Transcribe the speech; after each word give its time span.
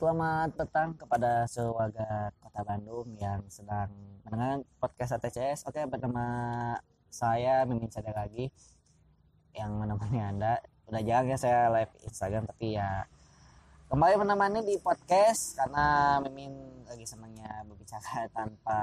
selamat 0.00 0.56
petang 0.56 0.96
kepada 0.96 1.44
sewarga 1.44 2.32
Kota 2.40 2.64
Bandung 2.64 3.04
yang 3.20 3.44
sedang 3.52 3.92
mendengar 4.24 4.64
podcast 4.80 5.20
ATCS. 5.20 5.68
Oke, 5.68 5.84
bersama 5.84 6.24
saya 7.12 7.68
Mimin 7.68 7.92
Sadar 7.92 8.16
lagi 8.16 8.48
yang 9.52 9.76
menemani 9.76 10.24
Anda. 10.24 10.56
Udah 10.88 11.04
jarang 11.04 11.28
ya 11.28 11.36
saya 11.36 11.68
live 11.68 11.92
Instagram 12.00 12.48
tapi 12.48 12.80
ya 12.80 13.04
kembali 13.92 14.24
menemani 14.24 14.64
di 14.64 14.80
podcast 14.80 15.60
karena 15.60 16.16
Mimin 16.24 16.56
lagi 16.88 17.04
senangnya 17.04 17.60
berbicara 17.68 18.24
tanpa 18.40 18.80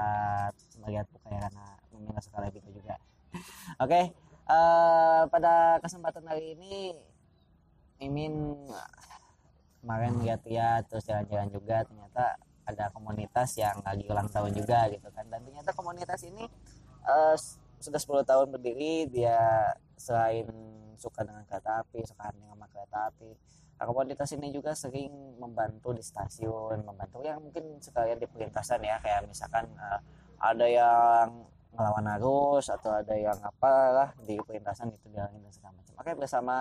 melihat 0.78 1.10
buka 1.10 1.34
ya 1.34 1.50
karena 1.50 1.66
Mimin 1.98 2.14
gak 2.14 2.30
suka 2.30 2.46
live 2.46 2.62
itu 2.62 2.78
juga. 2.78 2.94
Oke, 3.82 4.14
eh, 4.46 5.22
pada 5.26 5.82
kesempatan 5.82 6.30
hari 6.30 6.54
ini 6.54 6.94
Mimin 7.98 8.54
kemarin 9.80 10.18
lihat-lihat 10.22 10.90
terus 10.90 11.06
jalan-jalan 11.06 11.48
juga 11.50 11.86
ternyata 11.86 12.24
ada 12.68 12.92
komunitas 12.92 13.56
yang 13.56 13.80
lagi 13.80 14.04
ulang 14.04 14.28
tahun 14.28 14.52
juga 14.52 14.92
gitu 14.92 15.08
kan. 15.08 15.24
Dan 15.30 15.40
ternyata 15.46 15.72
komunitas 15.72 16.20
ini 16.26 16.44
eh, 17.08 17.36
sudah 17.78 18.00
10 18.00 18.26
tahun 18.26 18.46
berdiri 18.52 19.06
dia 19.08 19.72
selain 19.94 20.46
suka 20.98 21.22
dengan 21.22 21.46
kereta 21.46 21.86
api 21.86 22.02
suka 22.02 22.34
dengan 22.34 22.58
sama 22.58 22.66
kereta 22.74 22.98
api 23.14 23.30
nah, 23.78 23.86
komunitas 23.86 24.34
ini 24.34 24.50
juga 24.50 24.74
sering 24.74 25.38
membantu 25.38 25.94
di 25.94 26.02
stasiun 26.02 26.82
membantu 26.82 27.22
yang 27.22 27.38
mungkin 27.38 27.78
sekalian 27.78 28.18
di 28.18 28.26
perlintasan 28.26 28.82
ya 28.82 28.98
kayak 28.98 29.30
misalkan 29.30 29.70
eh, 29.78 30.00
ada 30.42 30.66
yang 30.66 31.46
melawan 31.70 32.06
arus 32.18 32.66
atau 32.74 32.90
ada 32.90 33.14
yang 33.14 33.38
apalah 33.46 34.10
di 34.26 34.34
perlintasan 34.42 34.90
itu 34.90 35.06
dialangin 35.14 35.46
dan 35.46 35.52
segala 35.52 35.72
macam. 35.78 35.94
Oke 36.00 36.12
bersama 36.18 36.56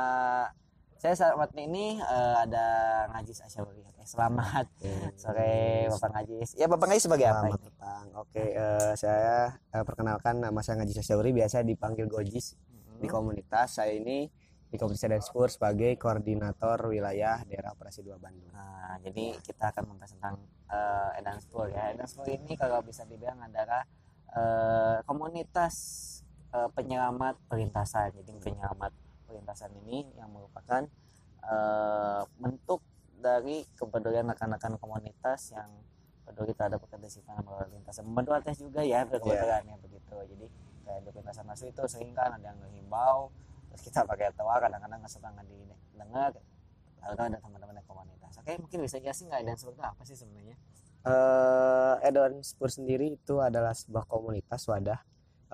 saya 0.98 1.14
saat 1.14 1.52
ini 1.58 2.02
eh, 2.02 2.36
ada 2.42 2.66
Ngajis 3.14 3.46
Asyauri. 3.46 3.82
Oke, 3.86 4.04
selamat 4.06 4.66
sore 5.14 5.86
Bapak 5.94 6.10
Ngajis. 6.18 6.50
Ya 6.58 6.66
Bapak 6.66 6.86
Ngajis 6.90 7.06
sebagai 7.06 7.28
apa? 7.30 7.54
Selamat 7.54 7.62
petang. 7.62 8.06
Oke, 8.18 8.44
eh, 8.58 8.92
saya 8.98 9.58
eh, 9.74 9.84
perkenalkan 9.86 10.42
nama 10.42 10.60
saya 10.66 10.82
Ngaji 10.82 10.94
Sasyauri, 10.98 11.32
biasa 11.38 11.62
dipanggil 11.62 12.10
Gojis 12.10 12.58
Hmm. 12.98 13.06
di 13.06 13.08
komunitas. 13.08 13.78
Saya 13.78 13.94
ini 13.94 14.26
di 14.68 14.76
komunitas 14.76 15.06
dan 15.06 15.22
Spur 15.22 15.48
sebagai 15.48 15.96
koordinator 15.96 16.90
wilayah 16.90 17.46
daerah 17.46 17.72
operasi 17.78 18.02
2 18.04 18.18
Bandung. 18.18 18.52
Nah, 18.52 18.98
jadi 19.00 19.38
kita 19.40 19.72
akan 19.72 19.94
membahas 19.94 20.12
tentang 20.18 20.36
eh, 20.68 21.20
Edan 21.22 21.38
Spur 21.40 21.70
ya. 21.70 21.94
Edan 21.94 22.10
Spur 22.10 22.26
ini 22.26 22.58
kalau 22.58 22.82
bisa 22.82 23.06
dibilang 23.06 23.38
adalah 23.40 23.86
eh, 24.34 24.98
komunitas 25.06 25.76
eh, 26.52 26.70
penyelamat 26.74 27.38
perlintasan. 27.48 28.18
Jadi 28.18 28.34
penyelamat 28.42 28.92
perlintasan 29.48 29.72
ini 29.88 30.04
yang 30.20 30.28
merupakan 30.36 30.84
eh, 31.48 32.22
bentuk 32.36 32.84
dari 33.24 33.64
kepedulian 33.80 34.28
rekan-rekan 34.28 34.76
komunitas 34.76 35.56
yang 35.56 35.72
peduli 36.28 36.52
terhadap 36.52 36.84
ketertiban 36.84 37.40
berlalu 37.48 37.80
lintas. 37.80 38.04
Membantu 38.04 38.36
artis 38.36 38.60
juga 38.60 38.84
ya 38.84 39.08
kebetulan 39.08 39.64
ya 39.64 39.76
begitu. 39.80 40.16
Jadi 40.20 40.46
kayak 40.84 41.00
di 41.00 41.10
perlintasan 41.16 41.48
asli 41.48 41.72
itu 41.72 41.84
sering 41.88 42.12
kan 42.12 42.36
ada 42.36 42.52
yang 42.52 42.60
ngehimbau 42.60 43.32
terus 43.72 43.82
kita 43.88 44.08
pakai 44.08 44.32
tawa 44.36 44.56
kadang-kadang 44.64 45.04
nggak 45.04 45.12
suka 45.12 45.28
nggak 45.28 45.48
didengar 45.52 46.32
lalu 47.04 47.22
ada 47.28 47.38
teman-teman 47.44 47.76
dari 47.76 47.88
komunitas 47.92 48.34
oke 48.40 48.52
mungkin 48.56 48.80
bisa 48.88 48.96
jelasin 49.04 49.28
nggak 49.28 49.44
dan 49.44 49.56
seperti 49.60 49.82
apa 49.84 50.02
sih 50.08 50.16
sebenarnya 50.16 50.56
Eh, 51.08 51.96
Edon 52.04 52.44
Spur 52.44 52.68
sendiri 52.68 53.16
itu 53.16 53.40
adalah 53.40 53.72
sebuah 53.72 54.04
komunitas 54.12 54.68
wadah 54.68 55.00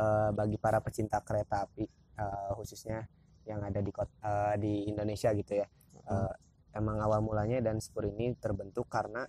eh, 0.01 0.29
bagi 0.33 0.57
para 0.57 0.81
pecinta 0.81 1.21
kereta 1.21 1.69
api 1.69 1.85
eh, 2.17 2.49
khususnya 2.57 3.05
yang 3.45 3.59
ada 3.63 3.79
di 3.83 3.91
kot- 3.91 4.19
eh, 4.23 4.55
di 4.59 4.87
Indonesia 4.91 5.29
gitu 5.35 5.53
ya. 5.59 5.67
Eh, 6.09 6.33
emang 6.73 6.97
awal 6.99 7.21
mulanya 7.21 7.59
dan 7.61 7.77
Spur 7.79 8.07
ini 8.09 8.33
terbentuk 8.39 8.89
karena 8.89 9.27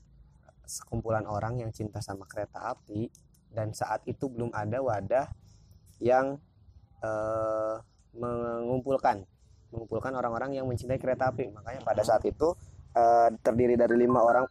sekumpulan 0.64 1.28
orang 1.28 1.60
yang 1.60 1.70
cinta 1.76 2.00
sama 2.00 2.24
kereta 2.24 2.72
api 2.72 3.12
dan 3.52 3.76
saat 3.76 4.00
itu 4.08 4.32
belum 4.32 4.48
ada 4.56 4.80
wadah 4.80 5.26
yang 6.00 6.40
eh, 7.04 7.76
mengumpulkan 8.16 9.22
mengumpulkan 9.74 10.14
orang-orang 10.14 10.56
yang 10.56 10.64
mencintai 10.70 10.96
kereta 10.96 11.34
api 11.34 11.50
makanya 11.52 11.84
pada 11.84 12.00
saat 12.06 12.24
itu 12.24 12.54
eh, 12.96 13.28
terdiri 13.44 13.76
dari 13.76 13.96
lima 13.98 14.24
orang 14.24 14.46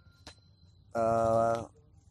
eh, 0.94 1.59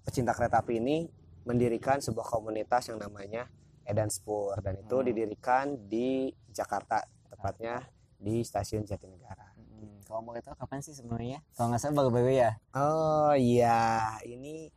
pecinta 0.02 0.34
kereta 0.34 0.66
api 0.66 0.82
ini 0.82 1.06
mendirikan 1.46 1.98
sebuah 2.02 2.26
komunitas 2.26 2.90
yang 2.90 2.98
namanya 2.98 3.46
Edan 3.86 4.10
Spur 4.10 4.58
dan 4.62 4.78
itu 4.78 4.96
Hmm. 4.98 5.06
didirikan 5.06 5.66
di 5.90 6.30
Jakarta 6.50 7.02
tepatnya 7.42 7.82
di 8.22 8.46
stasiun 8.46 8.86
Jatinegara. 8.86 9.50
Hmm, 9.58 9.98
kalau 10.06 10.22
mau 10.22 10.38
tahu 10.38 10.54
kapan 10.54 10.78
sih 10.78 10.94
sebenarnya 10.94 11.42
kalau 11.58 11.74
nggak 11.74 11.82
salah 11.82 11.98
baru-baru 11.98 12.30
ya? 12.30 12.50
Oh 12.70 13.34
iya, 13.34 14.14
ini 14.22 14.70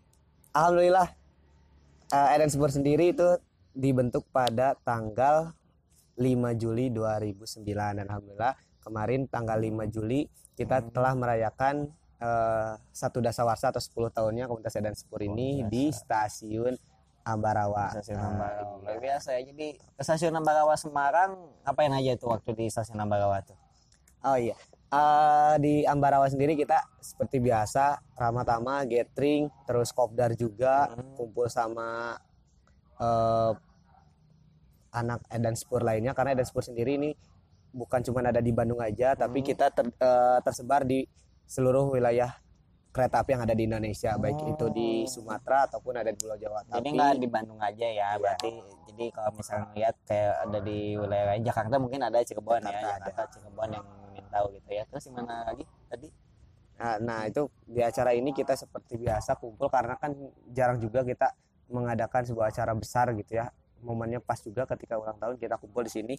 alhamdulillah 0.49 1.13
eh, 2.09 2.33
Eden 2.33 2.49
Spur 2.49 2.73
sendiri 2.73 3.13
itu 3.13 3.37
dibentuk 3.77 4.25
pada 4.33 4.73
tanggal 4.81 5.53
5 6.17 6.25
Juli 6.57 6.89
2009 6.89 7.61
dan 8.01 8.09
alhamdulillah 8.09 8.57
kemarin 8.81 9.29
tanggal 9.29 9.61
5 9.61 9.93
Juli 9.93 10.25
kita 10.57 10.81
Hmm. 10.81 10.89
telah 10.89 11.13
merayakan 11.13 11.93
eh, 12.17 12.73
satu 12.89 13.21
dasawarsa 13.21 13.69
atau 13.69 13.83
10 13.83 14.09
tahunnya 14.09 14.49
komunitas 14.49 14.73
Eden 14.73 14.97
Spur 14.97 15.21
ini 15.21 15.61
Luar 15.61 15.69
di 15.69 15.93
stasiun 15.93 16.73
Ambarawa. 17.25 17.89
stasiun 17.91 18.15
Ah, 18.15 18.29
Ambarawa 18.29 18.77
luar 18.79 18.97
biasa 19.01 19.33
ya 19.33 19.41
jadi 19.43 19.67
ke 19.73 20.01
stasiun 20.01 20.31
Ambarawa 20.31 20.77
Semarang 20.77 21.31
ngapain 21.65 21.89
aja 21.89 22.13
tuh 22.15 22.29
waktu 22.29 22.53
di 22.53 22.65
stasiun 22.69 22.97
Ambarawa 22.97 23.41
tuh 23.41 23.57
Oh 24.21 24.33
iya. 24.33 24.57
Eh, 24.87 25.53
di 25.59 25.73
Ambarawa 25.83 26.25
sendiri 26.25 26.53
kita 26.53 26.81
seperti 26.97 27.37
biasa 27.37 28.01
ramah 28.15 28.41
tamah, 28.41 28.81
gathering, 28.85 29.53
terus 29.65 29.89
kopdar 29.89 30.33
juga, 30.33 30.89
Hmm. 30.89 31.13
kumpul 31.13 31.45
sama 31.45 32.17
eh, 32.95 33.51
anak 34.91 35.21
Edan 35.27 35.53
Spur 35.53 35.83
lainnya 35.83 36.15
karena 36.15 36.33
Edan 36.33 36.47
Spur 36.47 36.63
sendiri 36.63 36.95
ini 36.95 37.11
bukan 37.69 38.01
cuma 38.01 38.23
ada 38.23 38.39
di 38.39 38.49
Bandung 38.49 38.79
aja, 38.79 39.13
tapi 39.13 39.43
Hmm. 39.43 39.47
kita 39.47 39.67
ter- 39.69 39.91
eh, 39.91 40.39
tersebar 40.41 40.81
di 40.81 41.03
seluruh 41.45 41.91
wilayah 41.91 42.33
kereta 42.95 43.19
api 43.19 43.35
yang 43.35 43.43
ada 43.43 43.51
di 43.51 43.67
Indonesia, 43.67 44.15
baik 44.15 44.39
Oh. 44.39 44.49
itu 44.49 44.65
di 44.71 44.89
Sumatera 45.03 45.67
ataupun 45.67 45.93
ada 45.93 46.07
di 46.07 46.15
Pulau 46.15 46.39
Jawa. 46.39 46.63
jadi 46.63 46.79
Tapi 46.79 46.89
nggak 46.89 47.11
di 47.19 47.27
Bandung 47.27 47.59
aja 47.59 47.83
ya 47.83 47.91
Iya. 47.91 48.09
berarti 48.15 48.49
jadi 48.87 49.05
kalau 49.11 49.31
misalnya 49.35 49.67
lihat 49.75 49.95
kayak 50.01 50.33
ada 50.41 50.59
di 50.61 50.77
wilayah 50.95 51.25
lain 51.27 51.43
Jakarta 51.43 51.75
mungkin 51.75 51.99
ada 51.99 52.17
Cirebon 52.19 52.63
ya 52.63 52.71
Jakarta 52.95 53.21
ada. 53.21 53.23
Cirebon 53.29 53.69
yang 53.69 53.85
ingin 54.09 54.25
tahu 54.31 54.45
gitu 54.55 54.69
ya 54.71 54.83
terus 54.87 55.03
gimana 55.05 55.43
lagi 55.43 55.67
tadi 55.85 56.07
Nah, 56.75 56.99
nah, 56.99 57.23
itu 57.23 57.47
di 57.63 57.79
acara 57.79 58.11
ini 58.11 58.31
kita 58.31 58.51
seperti 58.51 58.99
biasa 58.99 59.39
kumpul 59.39 59.71
karena 59.71 59.95
kan 59.95 60.11
jarang 60.51 60.75
juga 60.75 61.03
kita 61.03 61.31
mengadakan 61.67 62.27
sebuah 62.27 62.51
acara 62.51 62.75
besar 62.75 63.15
gitu 63.15 63.39
ya. 63.39 63.47
Momennya 63.79 64.19
pas 64.19 64.35
juga 64.43 64.67
ketika 64.67 64.99
ulang 64.99 65.15
tahun 65.15 65.39
kita 65.39 65.55
kumpul 65.55 65.87
di 65.87 65.91
sini. 65.95 66.15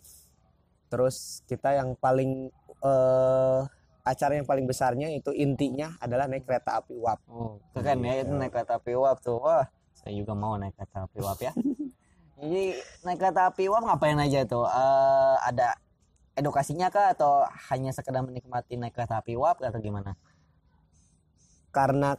Terus 0.88 1.44
kita 1.44 1.76
yang 1.76 1.92
paling 1.92 2.48
eh, 2.80 3.60
acara 4.06 4.38
yang 4.38 4.46
paling 4.46 4.70
besarnya 4.70 5.10
itu 5.10 5.34
intinya 5.34 5.98
adalah 5.98 6.30
naik 6.30 6.46
kereta 6.46 6.78
api 6.78 6.94
uap. 6.94 7.18
Oh, 7.26 7.58
keren 7.74 8.06
ya 8.06 8.22
itu 8.22 8.30
naik 8.38 8.54
kereta 8.54 8.78
api 8.78 8.94
uap 8.94 9.18
tuh. 9.18 9.42
Wah, 9.42 9.66
saya 9.98 10.14
juga 10.14 10.38
mau 10.38 10.54
naik 10.54 10.78
kereta 10.78 11.10
api 11.10 11.18
uap 11.18 11.38
ya. 11.42 11.52
Jadi 12.38 12.78
naik 13.02 13.18
kereta 13.18 13.50
api 13.50 13.66
uap 13.66 13.82
ngapain 13.82 14.14
aja 14.22 14.46
tuh? 14.46 14.62
Eh, 14.62 15.36
ada 15.42 15.74
edukasinya 16.38 16.86
kah 16.86 17.18
atau 17.18 17.42
hanya 17.74 17.90
sekedar 17.90 18.22
menikmati 18.22 18.78
naik 18.78 18.94
kereta 18.94 19.18
api 19.18 19.34
uap 19.34 19.58
atau 19.58 19.80
gimana? 19.82 20.14
Karena 21.74 22.14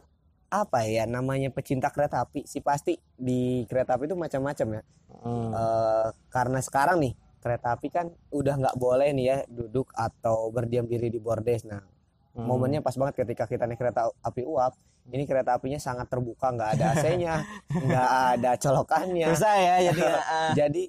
apa 0.48 0.84
ya 0.84 1.08
namanya 1.08 1.48
pecinta 1.48 1.88
kereta 1.88 2.24
api 2.24 2.44
sih 2.44 2.60
pasti 2.60 3.00
di 3.16 3.64
kereta 3.64 3.96
api 3.96 4.12
itu 4.12 4.16
macam-macam 4.20 4.68
ya. 4.76 4.82
Hmm. 5.24 5.50
Eh, 5.56 6.08
karena 6.28 6.60
sekarang 6.60 7.00
nih 7.00 7.16
kereta 7.48 7.72
api 7.72 7.88
kan 7.88 8.06
udah 8.28 8.54
nggak 8.58 8.76
boleh 8.76 9.08
nih 9.10 9.24
ya 9.26 9.38
duduk 9.48 9.88
atau 9.90 10.48
berdiam 10.48 10.84
diri 10.84 11.08
di 11.08 11.16
bordes. 11.18 11.64
Nah, 11.64 11.80
Hmm. 12.30 12.44
momennya 12.44 12.78
pas 12.78 12.92
banget 12.92 13.18
ketika 13.18 13.44
kita 13.44 13.64
naik 13.64 13.80
kereta 13.80 14.12
api 14.20 14.44
uap 14.44 14.76
ini 15.08 15.24
kereta 15.24 15.56
apinya 15.56 15.74
sangat 15.76 16.06
terbuka 16.06 16.52
nggak 16.52 16.70
ada 16.70 16.84
AC-nya 16.92 17.34
nggak 17.88 18.08
ada 18.30 18.50
colokannya 18.54 19.26
susah 19.28 19.56
ya 19.56 19.76
jadi 19.88 20.02
eh, 20.06 20.50
jadi 20.54 20.82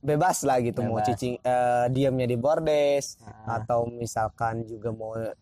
bebas 0.00 0.42
lah 0.42 0.58
gitu 0.58 0.80
mau 0.80 0.96
Bebas. 0.96 1.12
cicing 1.12 1.36
eh, 1.36 1.86
diamnya 1.88 2.24
di 2.24 2.34
bordes 2.34 3.20
Ah. 3.20 3.58
atau 3.58 3.84
misalkan 3.86 4.64
juga 4.64 4.90
mau 4.90 5.12
eh, 5.14 5.34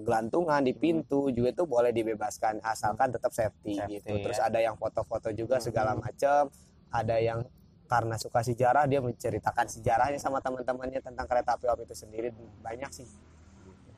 gelantungan 0.00 0.60
di 0.60 0.72
pintu 0.72 1.26
juga 1.28 1.50
itu 1.52 1.64
boleh 1.64 1.90
dibebaskan 1.90 2.60
asalkan 2.60 3.08
tetap 3.08 3.30
safety, 3.30 3.74
Safety, 3.76 3.96
gitu 3.96 4.12
terus 4.20 4.36
ya. 4.36 4.46
ada 4.46 4.58
yang 4.60 4.74
foto-foto 4.74 5.30
juga 5.30 5.56
Hmm. 5.56 5.64
segala 5.64 5.96
macam 5.96 6.52
ada 6.88 7.16
yang 7.16 7.40
karena 7.86 8.18
suka 8.18 8.42
sejarah 8.42 8.84
dia 8.84 8.98
menceritakan 8.98 9.66
sejarahnya 9.66 10.18
sama 10.18 10.38
teman-temannya 10.38 11.00
tentang 11.00 11.24
kereta 11.24 11.54
api 11.54 11.66
uap 11.66 11.80
itu 11.82 11.94
sendiri 11.94 12.28
banyak 12.60 12.90
sih 12.92 13.06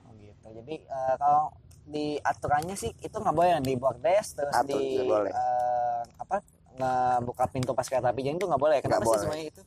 Oh 0.04 0.12
gitu. 0.16 0.46
Jadi 0.54 0.74
eh, 0.80 1.14
kalau 1.16 1.52
di 1.88 2.20
aturannya 2.20 2.76
sih 2.76 2.92
itu 2.94 3.16
nggak 3.16 3.32
boleh 3.32 3.60
di 3.60 3.74
bordes 3.74 4.36
terus 4.36 4.52
Atur, 4.54 4.76
di 4.76 5.04
boleh. 5.04 5.32
eh, 5.32 6.02
apa 6.16 6.36
nggak 6.78 7.16
buka 7.24 7.44
pintu 7.48 7.72
pas 7.72 7.84
kereta 7.84 8.08
api 8.08 8.20
jadi 8.22 8.36
itu 8.36 8.46
nggak 8.46 8.62
boleh. 8.62 8.78
Kenapa 8.80 9.00
Nggak 9.00 9.04
sih 9.04 9.08
boleh. 9.08 9.20
sebenarnya 9.24 9.46
itu? 9.48 9.62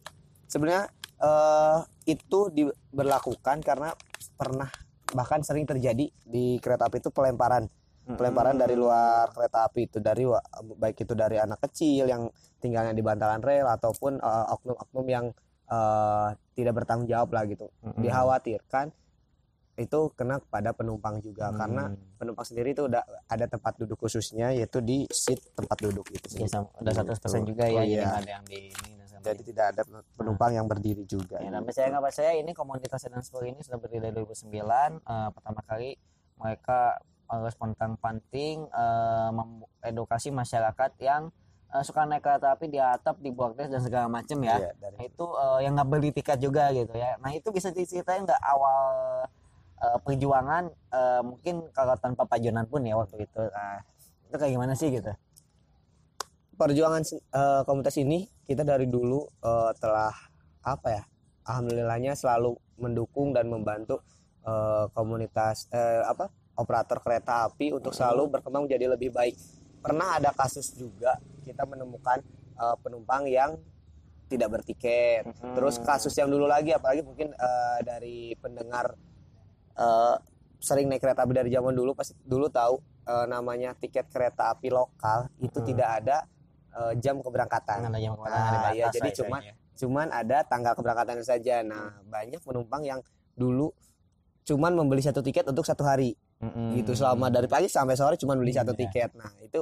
sebenarnya 0.47 0.83
eh, 1.21 1.79
itu 2.07 2.39
diberlakukan 2.49 3.57
karena 3.61 3.89
pernah 4.33 4.69
bahkan 5.11 5.43
sering 5.43 5.67
terjadi 5.67 6.07
di 6.23 6.45
kereta 6.57 6.87
api 6.87 6.97
itu 6.97 7.11
pelemparan 7.11 7.67
pelemparan 8.13 8.55
dari 8.55 8.73
luar 8.73 9.29
kereta 9.29 9.63
api 9.63 9.81
itu 9.85 9.97
dari 9.97 10.23
baik 10.73 10.97
itu 10.99 11.13
dari 11.13 11.35
anak 11.35 11.59
kecil 11.61 12.05
yang 12.05 12.27
tinggalnya 12.57 12.91
di 12.91 13.01
bantalan 13.01 13.39
rel 13.39 13.67
ataupun 13.67 14.17
eh, 14.17 14.45
oknum-oknum 14.51 15.05
yang 15.05 15.25
eh, 15.67 16.27
tidak 16.51 16.73
bertanggung 16.75 17.05
jawab 17.05 17.29
lah 17.31 17.43
gitu 17.45 17.67
Mm-mm. 17.81 17.99
dikhawatirkan 17.99 18.91
itu 19.73 19.99
kena 20.13 20.37
kepada 20.37 20.71
penumpang 20.71 21.17
juga 21.19 21.47
Hmm. 21.47 21.57
karena 21.57 21.83
penumpang 22.15 22.43
sendiri 22.43 22.69
itu 22.71 22.85
udah 22.85 23.01
ada 23.25 23.45
tempat 23.45 23.73
duduk 23.75 23.97
khususnya 23.97 24.51
yaitu 24.51 24.77
di 24.79 25.07
seat 25.07 25.39
tempat 25.53 25.79
duduk 25.79 26.05
itu 26.07 26.21
Ya, 26.27 26.45
sendiri. 26.45 26.51
sama, 26.51 26.67
udah 26.75 26.91
Gitu. 26.93 27.01
100% 27.07 27.43
juga 27.45 27.63
ya 27.65 27.71
Oh, 27.73 27.81
jadi 27.81 27.95
iya. 27.97 28.09
ada 28.13 28.31
yang 28.31 28.45
di 28.45 28.59
ini 28.67 28.91
dan 28.93 29.05
segala 29.07 29.23
jadi 29.23 29.41
tidak 29.41 29.65
ada 29.67 29.81
penumpang 30.13 30.51
yang 30.51 30.67
berdiri 30.67 31.03
juga 31.03 31.39
Ya, 31.39 31.49
dan 31.49 31.63
percaya 31.63 31.87
nggak 31.87 32.03
percaya 32.03 32.31
ini 32.35 32.51
komunitas 32.51 32.99
Sedan 32.99 33.23
Sport 33.23 33.45
ini 33.47 33.59
sudah 33.59 33.79
berdiri 33.79 34.01
dari 34.03 34.15
2009. 34.17 34.99
Eh, 34.99 35.29
pertama 35.31 35.59
kali 35.63 35.89
mereka 36.35 36.79
harus 37.31 37.55
pontang 37.55 37.95
panting 37.95 38.67
eh, 38.67 39.29
mengedukasi 39.31 40.35
masyarakat 40.35 40.91
yang 40.99 41.31
eh, 41.71 41.83
suka 41.87 42.03
naik 42.03 42.21
kereta 42.21 42.51
api 42.51 42.67
di 42.67 42.79
atap, 42.83 43.23
di 43.23 43.31
bordes 43.31 43.71
dan 43.71 43.79
segala 43.79 44.11
macam 44.11 44.37
ya. 44.43 44.59
Iya, 44.59 44.71
dari 44.75 44.95
Nah, 44.99 45.05
itu 45.07 45.25
eh, 45.25 45.59
yang 45.63 45.73
nggak 45.79 45.89
beli 45.89 46.09
tiket 46.11 46.39
juga 46.43 46.69
gitu 46.75 46.93
ya. 46.93 47.15
Nah 47.23 47.31
itu 47.31 47.47
bisa 47.55 47.71
diceritain 47.71 48.27
nggak 48.27 48.43
awal 48.43 48.83
eh, 49.79 49.97
perjuangan 50.03 50.63
eh, 50.69 51.21
mungkin 51.23 51.71
kalau 51.71 51.95
tanpa 51.95 52.27
pajonan 52.27 52.67
pun 52.67 52.83
ya 52.83 52.99
waktu 52.99 53.23
itu. 53.23 53.41
Nah, 53.41 53.79
itu 54.27 54.35
kayak 54.35 54.51
gimana 54.51 54.73
sih 54.75 54.91
gitu? 54.91 55.11
perjuangan 56.61 57.01
eh, 57.17 57.61
komunitas 57.65 57.97
ini 57.97 58.29
kita 58.45 58.61
dari 58.61 58.85
dulu 58.85 59.25
eh, 59.41 59.71
telah 59.81 60.13
apa 60.61 60.87
ya 60.93 61.03
alhamdulillahnya 61.49 62.13
selalu 62.13 62.53
mendukung 62.77 63.33
dan 63.33 63.49
membantu 63.49 64.05
eh, 64.45 64.85
komunitas 64.93 65.65
eh, 65.73 66.05
apa 66.05 66.29
operator 66.61 66.97
kereta 66.97 67.45
api 67.45 67.73
untuk 67.73 67.91
selalu 67.91 68.29
berkembang 68.29 68.65
menjadi 68.65 68.85
lebih 68.89 69.09
baik. 69.09 69.35
Pernah 69.79 70.15
ada 70.15 70.29
kasus 70.31 70.71
juga 70.71 71.17
kita 71.41 71.65
menemukan 71.65 72.21
eh, 72.55 72.75
penumpang 72.79 73.25
yang 73.25 73.57
tidak 74.27 74.47
bertiket. 74.53 75.27
Terus 75.35 75.75
kasus 75.77 76.13
yang 76.13 76.29
dulu 76.29 76.45
lagi 76.45 76.71
apalagi 76.71 77.01
mungkin 77.01 77.31
eh, 77.31 77.79
dari 77.81 78.17
pendengar 78.35 78.93
eh, 79.75 80.15
sering 80.57 80.85
naik 80.85 81.01
kereta 81.01 81.21
api 81.21 81.33
dari 81.35 81.49
zaman 81.49 81.73
dulu 81.73 81.91
pasti 81.91 82.13
dulu 82.17 82.47
tahu 82.47 82.77
eh, 83.03 83.25
namanya 83.25 83.73
tiket 83.73 84.07
kereta 84.07 84.51
api 84.51 84.69
lokal 84.69 85.27
itu 85.37 85.57
Hmm. 85.57 85.67
tidak 85.67 85.89
ada 85.97 86.17
eh, 86.71 86.93
jam 86.97 87.19
keberangkatan. 87.19 87.77
Kan 87.81 87.89
ada 87.89 87.99
yang 87.99 88.13
ke 88.13 88.21
mana 88.21 88.31
Ah, 88.31 88.47
ada 88.63 88.69
iya, 88.71 88.87
batas 88.87 88.95
jadi 88.95 89.09
cuma- 89.17 89.43
cuman 89.73 90.07
ada 90.07 90.37
tanggal 90.43 90.73
keberangkatan 90.73 91.19
saja. 91.21 91.59
Nah 91.61 91.99
banyak 92.05 92.39
penumpang 92.39 92.85
yang 92.85 92.99
dulu 93.33 93.73
cuman 94.41 94.71
membeli 94.71 95.01
satu 95.01 95.19
tiket 95.19 95.45
untuk 95.45 95.63
satu 95.63 95.81
hari 95.81 96.13
Mm-mm. 96.41 96.73
gitu 96.75 96.91
selama 96.91 97.29
dari 97.29 97.45
pagi 97.45 97.65
sampai 97.67 97.93
sore 97.93 98.15
cuman 98.15 98.35
beli 98.35 98.51
satu 98.51 98.71
Iya. 98.71 98.79
tiket 98.81 99.09
nah 99.13 99.29
itu 99.37 99.61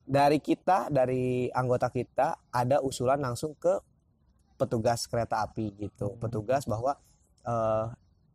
dari 0.00 0.38
kita 0.38 0.88
dari 0.88 1.24
anggota 1.48 1.88
kita 1.88 2.28
ada 2.48 2.80
usulan 2.80 3.18
langsung 3.18 3.52
ke 3.54 3.76
petugas 4.54 5.04
kereta 5.04 5.42
api 5.42 5.74
gitu 5.76 6.14
Hmm. 6.14 6.18
petugas 6.18 6.64
bahwa 6.64 6.96
eh, 7.40 7.86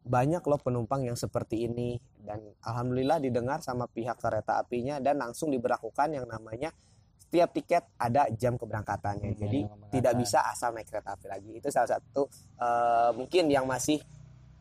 banyak 0.04 0.42
loh 0.42 0.58
penumpang 0.58 1.02
yang 1.02 1.16
seperti 1.16 1.64
ini 1.64 1.96
dan 2.20 2.38
alhamdulillah 2.60 3.18
didengar 3.18 3.60
sama 3.60 3.88
pihak 3.88 4.18
kereta 4.18 4.58
apinya 4.58 4.98
dan 4.98 5.16
langsung 5.16 5.48
diberlakukan 5.48 6.12
yang 6.12 6.26
namanya 6.26 6.72
setiap 7.18 7.50
tiket 7.52 7.84
ada 7.98 8.28
jam 8.32 8.54
keberangkatannya 8.54 9.32
Hmm, 9.32 9.40
jadi 9.40 9.60
keberangkatan. 9.64 9.92
tidak 9.92 10.14
bisa 10.18 10.40
asal 10.46 10.70
naik 10.72 10.86
kereta 10.86 11.10
api 11.14 11.28
lagi 11.28 11.52
itu 11.54 11.68
salah 11.70 11.90
satu 11.92 12.28
eh, 12.58 13.10
mungkin 13.14 13.44
yang 13.48 13.64
masih 13.66 13.98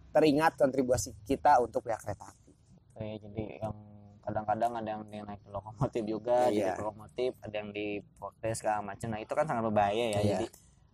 teringat 0.09 0.55
kontribusi 0.55 1.11
kita 1.23 1.59
untuk 1.59 1.83
pihak 1.83 2.01
kereta 2.01 2.25
api 2.27 2.42
Oke, 3.03 3.19
jadi 3.19 3.45
yang 3.59 3.75
kadang-kadang 4.23 4.73
ada 4.79 4.89
yang 4.95 5.03
naik 5.27 5.43
di 5.43 5.51
lokomotif 5.51 6.03
juga, 6.07 6.47
jadi 6.55 6.71
Iya. 6.71 6.79
lokomotif, 6.79 7.31
ada 7.43 7.55
yang 7.59 7.71
di 7.75 7.99
protes 8.15 8.63
segala 8.63 8.79
macam. 8.95 9.11
Nah 9.11 9.19
itu 9.19 9.33
kan 9.35 9.45
sangat 9.51 9.63
berbahaya 9.67 10.05
ya. 10.15 10.21
Iya. 10.23 10.23
Jadi 10.39 10.47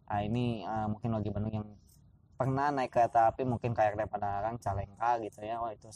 ah, 0.09 0.21
ini 0.25 0.65
ah, 0.65 0.89
mungkin 0.89 1.13
lagi 1.13 1.29
Bandung 1.29 1.53
yang 1.53 1.69
pernah 2.41 2.73
naik 2.73 2.97
kereta 2.97 3.29
api 3.29 3.45
mungkin 3.45 3.77
kayak 3.77 4.01
Padalarang, 4.09 4.57
Calengka 4.57 5.21
gitu 5.21 5.45
ya. 5.45 5.61
Wah 5.61 5.77
itu 5.77 5.93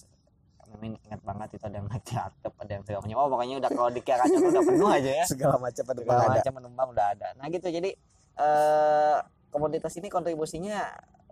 Mimin 0.72 1.00
ingat 1.08 1.20
banget 1.24 1.56
itu 1.56 1.64
ada 1.64 1.76
yang 1.80 1.88
naik 1.88 2.04
atap, 2.12 2.52
ada 2.60 2.72
yang 2.76 2.84
segala 2.84 3.00
macam. 3.04 3.16
Oh 3.16 3.28
pokoknya 3.32 3.54
udah 3.60 3.70
kalau 3.72 3.90
di 3.92 4.02
Condong 4.04 4.44
udah 4.52 4.64
penuh 4.68 4.90
aja 4.92 5.12
ya. 5.20 5.24
segala 5.24 5.56
macam 5.56 5.84
penumpang 5.88 6.16
Segala 6.20 6.36
macam 6.36 6.52
penumpang 6.60 6.88
udah 6.92 7.06
ada. 7.16 7.28
Nah 7.40 7.46
gitu 7.48 7.68
jadi 7.72 7.90
eh 8.36 9.16
komoditas 9.52 9.92
ini 10.00 10.08
kontribusinya 10.08 10.80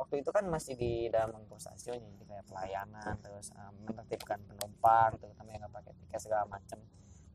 waktu 0.00 0.25
itu 0.25 0.31
kan 0.32 0.49
masih 0.49 0.75
di 0.81 1.12
dalam 1.12 1.37
mengurus 1.37 1.69
stasiun 1.69 2.00
jadi 2.00 2.25
kayak 2.25 2.44
pelayanan 2.49 3.14
terus 3.20 3.52
eh, 3.52 3.73
menertibkan 3.85 4.41
penumpang 4.49 5.20
terutama 5.20 5.49
yang 5.52 5.61
nggak 5.69 5.75
pakai 5.76 5.93
tiket 6.00 6.20
segala 6.25 6.44
macam 6.49 6.79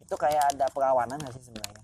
itu 0.02 0.16
kayak 0.18 0.58
ada 0.58 0.66
perlawanan 0.74 1.22
nggak 1.22 1.34
sih 1.38 1.46
sebenarnya 1.46 1.84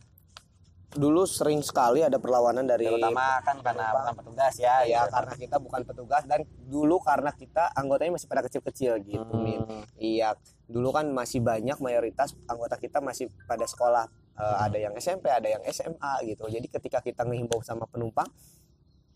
dulu 0.92 1.24
sering 1.24 1.64
sekali 1.64 2.04
ada 2.04 2.20
perlawanan 2.20 2.68
dari 2.68 2.84
terutama 2.84 3.40
kan 3.48 3.64
karena 3.64 3.80
penumpang. 3.88 3.96
bukan 3.96 4.14
petugas 4.20 4.54
ya 4.60 4.84
ya 4.84 5.08
gitu. 5.08 5.14
karena 5.16 5.34
kita 5.40 5.56
bukan 5.64 5.82
petugas 5.88 6.24
dan 6.28 6.42
dulu 6.68 7.00
karena 7.00 7.32
kita 7.32 7.64
anggotanya 7.80 8.20
masih 8.20 8.28
pada 8.28 8.44
kecil-kecil 8.44 9.00
gitu 9.08 9.24
Hmm, 9.24 9.40
Min. 9.40 9.62
iya 9.96 10.36
dulu 10.68 10.92
kan 10.92 11.08
masih 11.08 11.40
banyak 11.40 11.80
mayoritas 11.80 12.36
anggota 12.44 12.76
kita 12.76 13.00
masih 13.00 13.32
pada 13.48 13.64
sekolah 13.64 14.10
Hmm. 14.32 14.58
ada 14.58 14.78
yang 14.80 14.94
SMP 14.98 15.28
ada 15.30 15.46
yang 15.46 15.62
SMA 15.70 16.14
gitu 16.26 16.50
jadi 16.50 16.66
ketika 16.66 17.04
kita 17.04 17.28
ngehimbau 17.28 17.62
sama 17.62 17.86
penumpang 17.86 18.26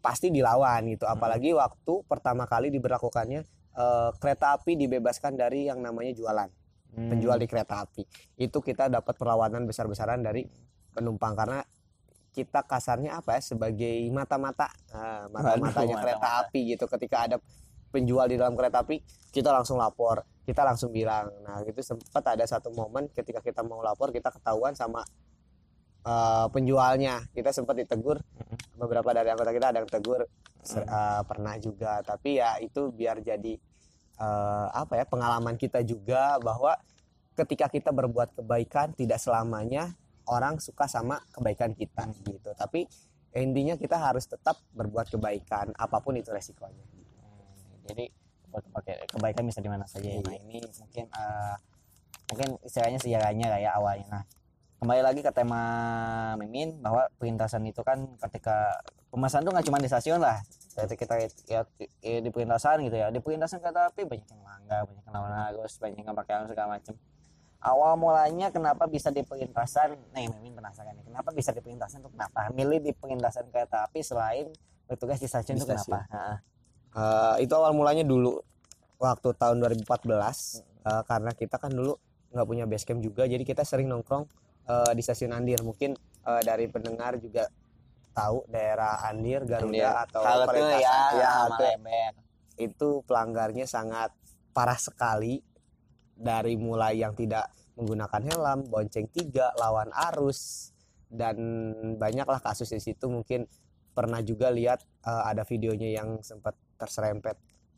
pasti 0.05 0.29
dilawan 0.29 0.85
gitu. 0.93 1.09
Hmm. 1.09 1.17
apalagi 1.17 1.57
waktu 1.57 1.93
pertama 2.05 2.45
kali 2.45 2.69
diberlakukannya 2.69 3.41
eh, 3.73 4.09
kereta 4.21 4.53
api 4.53 4.77
dibebaskan 4.77 5.33
dari 5.33 5.65
yang 5.65 5.81
namanya 5.81 6.13
jualan. 6.13 6.49
Hmm. 6.95 7.11
penjual 7.11 7.35
di 7.35 7.47
kereta 7.51 7.83
api. 7.83 8.07
Itu 8.39 8.63
kita 8.63 8.87
dapat 8.87 9.19
perlawanan 9.19 9.67
besar-besaran 9.67 10.23
dari 10.23 10.47
penumpang. 10.95 11.35
Karena 11.35 11.59
kita 12.31 12.63
kasarnya 12.63 13.19
apa 13.19 13.35
ya 13.35 13.41
sebagai 13.43 13.99
mata-mata. 14.15 14.71
Nah, 14.95 15.27
mata-matanya 15.27 15.99
kereta 15.99 16.23
mata-mata. 16.23 16.47
api 16.47 16.59
gitu. 16.71 16.87
Ketika 16.87 17.17
ada 17.27 17.37
penjual 17.91 18.27
di 18.31 18.39
dalam 18.39 18.55
kereta 18.55 18.83
api 18.83 19.03
kita 19.31 19.51
langsung 19.51 19.75
lapor. 19.75 20.23
Kita 20.47 20.63
langsung 20.63 20.95
bilang. 20.95 21.31
Nah 21.43 21.63
itu 21.67 21.83
sempat 21.83 22.23
ada 22.23 22.47
satu 22.47 22.71
momen 22.71 23.11
ketika 23.11 23.43
kita 23.43 23.59
mau 23.63 23.83
lapor 23.83 24.15
kita 24.15 24.31
ketahuan 24.31 24.71
sama 24.71 25.03
eh, 26.05 26.47
penjualnya. 26.53 27.25
Kita 27.33 27.49
sempat 27.49 27.75
ditegur 27.81 28.21
beberapa 28.77 29.09
dari 29.11 29.33
anggota 29.33 29.51
kita 29.51 29.67
ada 29.73 29.77
yang 29.81 29.89
tegur 29.89 30.21
eh, 30.23 31.21
pernah 31.25 31.55
juga. 31.57 32.05
Tapi 32.05 32.39
ya 32.39 32.61
itu 32.61 32.93
biar 32.93 33.25
jadi 33.25 33.53
eh, 34.21 34.67
apa 34.69 34.93
ya 35.01 35.05
pengalaman 35.09 35.57
kita 35.57 35.81
juga 35.81 36.37
bahwa 36.39 36.77
ketika 37.35 37.67
kita 37.67 37.91
berbuat 37.91 38.39
kebaikan 38.39 38.95
tidak 38.95 39.19
selamanya 39.19 39.91
orang 40.31 40.57
suka 40.57 40.87
sama 40.87 41.21
kebaikan 41.33 41.75
kita 41.75 42.07
gitu. 42.23 42.53
Tapi 42.55 42.87
intinya 43.35 43.75
kita 43.75 43.99
harus 43.99 44.25
tetap 44.25 44.55
berbuat 44.71 45.11
kebaikan 45.11 45.75
apa 45.75 45.99
pun 45.99 46.15
itu 46.15 46.31
resikonya. 46.31 46.85
Hmm, 47.19 47.83
jadi 47.91 48.05
buat 48.47 48.63
pakai 48.71 49.03
kebaikan 49.11 49.43
bisa 49.43 49.59
di 49.59 49.67
mana 49.67 49.83
saja 49.83 50.07
ya. 50.07 50.23
Nah 50.23 50.35
ini 50.39 50.63
mungkin 50.63 51.05
eh, 51.11 51.55
mungkin 52.31 52.47
istilahnya 52.63 52.99
sejarahnya 53.03 53.47
lah 53.51 53.59
ya 53.59 53.71
awalnya. 53.75 54.07
Nah 54.07 54.23
kembali 54.79 55.01
lagi 55.01 55.21
ke 55.23 55.31
tema 55.31 55.61
Mimin 56.35 56.77
bahwa 56.83 57.07
perintasan 57.15 57.63
itu 57.63 57.79
kan 57.81 58.05
ketika 58.27 58.75
pemesan 59.09 59.47
tuh 59.47 59.51
nggak 59.55 59.65
cuma 59.65 59.79
di 59.79 59.87
stasiun 59.87 60.19
lah. 60.19 60.43
Ketika 60.75 60.95
kita 60.99 61.15
ya, 61.47 61.61
ya, 62.03 62.19
di 62.19 62.29
perintasan 62.29 62.83
gitu 62.83 62.99
ya, 62.99 63.07
di 63.07 63.23
perintasan 63.23 63.63
kereta 63.63 63.87
api 63.87 64.03
banyak 64.03 64.27
yang 64.27 64.43
langgar, 64.43 64.83
banyak 64.83 65.03
yang 65.07 65.15
lawan 65.15 65.33
arus, 65.51 65.79
banyak 65.79 66.03
yang 66.03 66.15
pakai 66.15 66.33
arus 66.43 66.49
segala 66.51 66.69
macam. 66.75 66.93
Awal 67.65 67.91
mulanya 67.97 68.47
kenapa 68.51 68.85
bisa 68.85 69.09
di 69.09 69.23
perintasan? 69.23 69.95
Nih 70.13 70.27
Mimin 70.27 70.53
penasaran 70.53 70.93
nih, 70.99 71.05
kenapa 71.07 71.31
bisa 71.31 71.55
di 71.55 71.63
perintasan 71.63 72.03
tuh 72.03 72.11
kenapa? 72.11 72.51
Milih 72.51 72.83
di 72.83 72.91
perintasan 72.91 73.47
kereta 73.49 73.87
api 73.87 74.03
selain 74.03 74.51
bertugas 74.85 75.17
di 75.17 75.31
stasiun 75.31 75.57
Di 75.57 75.63
itu 75.63 75.71
kenapa? 75.71 76.05
Eh, 76.95 77.35
itu 77.47 77.53
awal 77.55 77.73
mulanya 77.73 78.03
dulu 78.03 78.43
waktu 78.99 79.33
tahun 79.35 79.63
2014 79.63 79.87
eh, 80.85 81.03
karena 81.07 81.31
kita 81.33 81.55
kan 81.57 81.71
dulu 81.71 81.97
nggak 82.35 82.47
punya 82.47 82.63
base 82.67 82.83
camp 82.83 82.99
juga 82.99 83.23
jadi 83.23 83.41
kita 83.47 83.63
sering 83.63 83.87
nongkrong 83.87 84.27
eh, 84.65 84.91
di 84.93 85.01
stasiun 85.01 85.33
Andir. 85.33 85.61
Mungkin 85.61 85.93
eh, 86.25 86.41
dari 86.43 86.65
pendengar 86.67 87.17
juga 87.17 87.47
tahu 88.15 88.47
daerah 88.47 89.03
Andir 89.05 89.43
Garuda 89.43 90.07
atau 90.07 90.23
Halte 90.23 90.79
ya, 90.79 90.97
ya, 91.19 91.29
halte. 91.45 91.71
itu 92.55 93.03
pelanggarnya 93.03 93.67
sangat 93.67 94.11
parah 94.51 94.79
sekali. 94.79 95.41
Dari 96.15 96.55
mulai 96.55 97.03
yang 97.03 97.11
tidak 97.11 97.51
menggunakan 97.75 98.23
helm, 98.23 98.59
bonceng 98.71 99.11
tiga, 99.11 99.51
lawan 99.59 99.91
arus 99.91 100.71
dan 101.11 101.35
banyaklah 101.99 102.39
kasus 102.39 102.71
di 102.71 102.79
situ. 102.79 103.11
Mungkin 103.11 103.43
pernah 103.91 104.19
juga 104.19 104.51
lihat 104.51 104.79
eh, 105.03 105.23
ada 105.27 105.43
videonya 105.43 105.91
yang 105.91 106.19
sempat 106.19 106.55
terserempet 106.75 107.35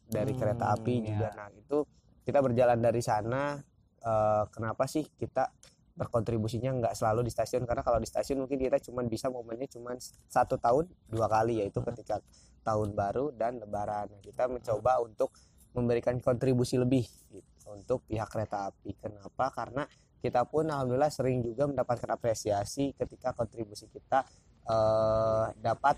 dari 0.09 0.33
Hmm, 0.33 0.39
kereta 0.41 0.65
api 0.73 0.95
ya. 1.03 1.07
juga 1.13 1.27
nah 1.35 1.47
itu 1.53 1.77
kita 2.25 2.39
berjalan 2.41 2.79
dari 2.81 3.01
sana 3.03 3.61
eh, 4.01 4.43
kenapa 4.49 4.89
sih 4.89 5.05
kita 5.13 5.51
berkontribusinya 5.97 6.71
nggak 6.77 6.93
selalu 6.93 7.25
di 7.25 7.31
stasiun. 7.33 7.65
Karena 7.65 7.81
kalau 7.81 7.97
di 7.97 8.05
stasiun 8.05 8.45
mungkin 8.45 8.61
kita 8.61 8.77
cuma 8.85 9.01
bisa 9.03 9.27
momennya 9.33 9.65
cuma 9.73 9.97
satu 10.29 10.55
tahun 10.61 10.85
dua 11.09 11.25
kali 11.25 11.65
yaitu 11.65 11.81
Hmm. 11.81 11.89
ketika 11.91 12.21
tahun 12.61 12.93
baru 12.93 13.33
dan 13.33 13.57
lebaran. 13.57 14.13
Nah, 14.13 14.21
kita 14.21 14.45
mencoba 14.45 15.01
untuk 15.01 15.33
memberikan 15.73 16.17
kontribusi 16.21 16.77
lebih 16.77 17.05
gitu, 17.33 17.65
untuk 17.73 18.05
pihak 18.05 18.29
kereta 18.29 18.69
api. 18.69 18.93
Kenapa? 18.97 19.49
Karena 19.53 19.83
kita 20.21 20.45
pun 20.45 20.67
alhamdulillah 20.67 21.13
sering 21.13 21.41
juga 21.45 21.69
mendapatkan 21.69 22.09
apresiasi 22.13 22.93
ketika 22.97 23.33
kontribusi 23.33 23.87
kita 23.89 24.25
eh, 24.67 25.45
dapat 25.63 25.97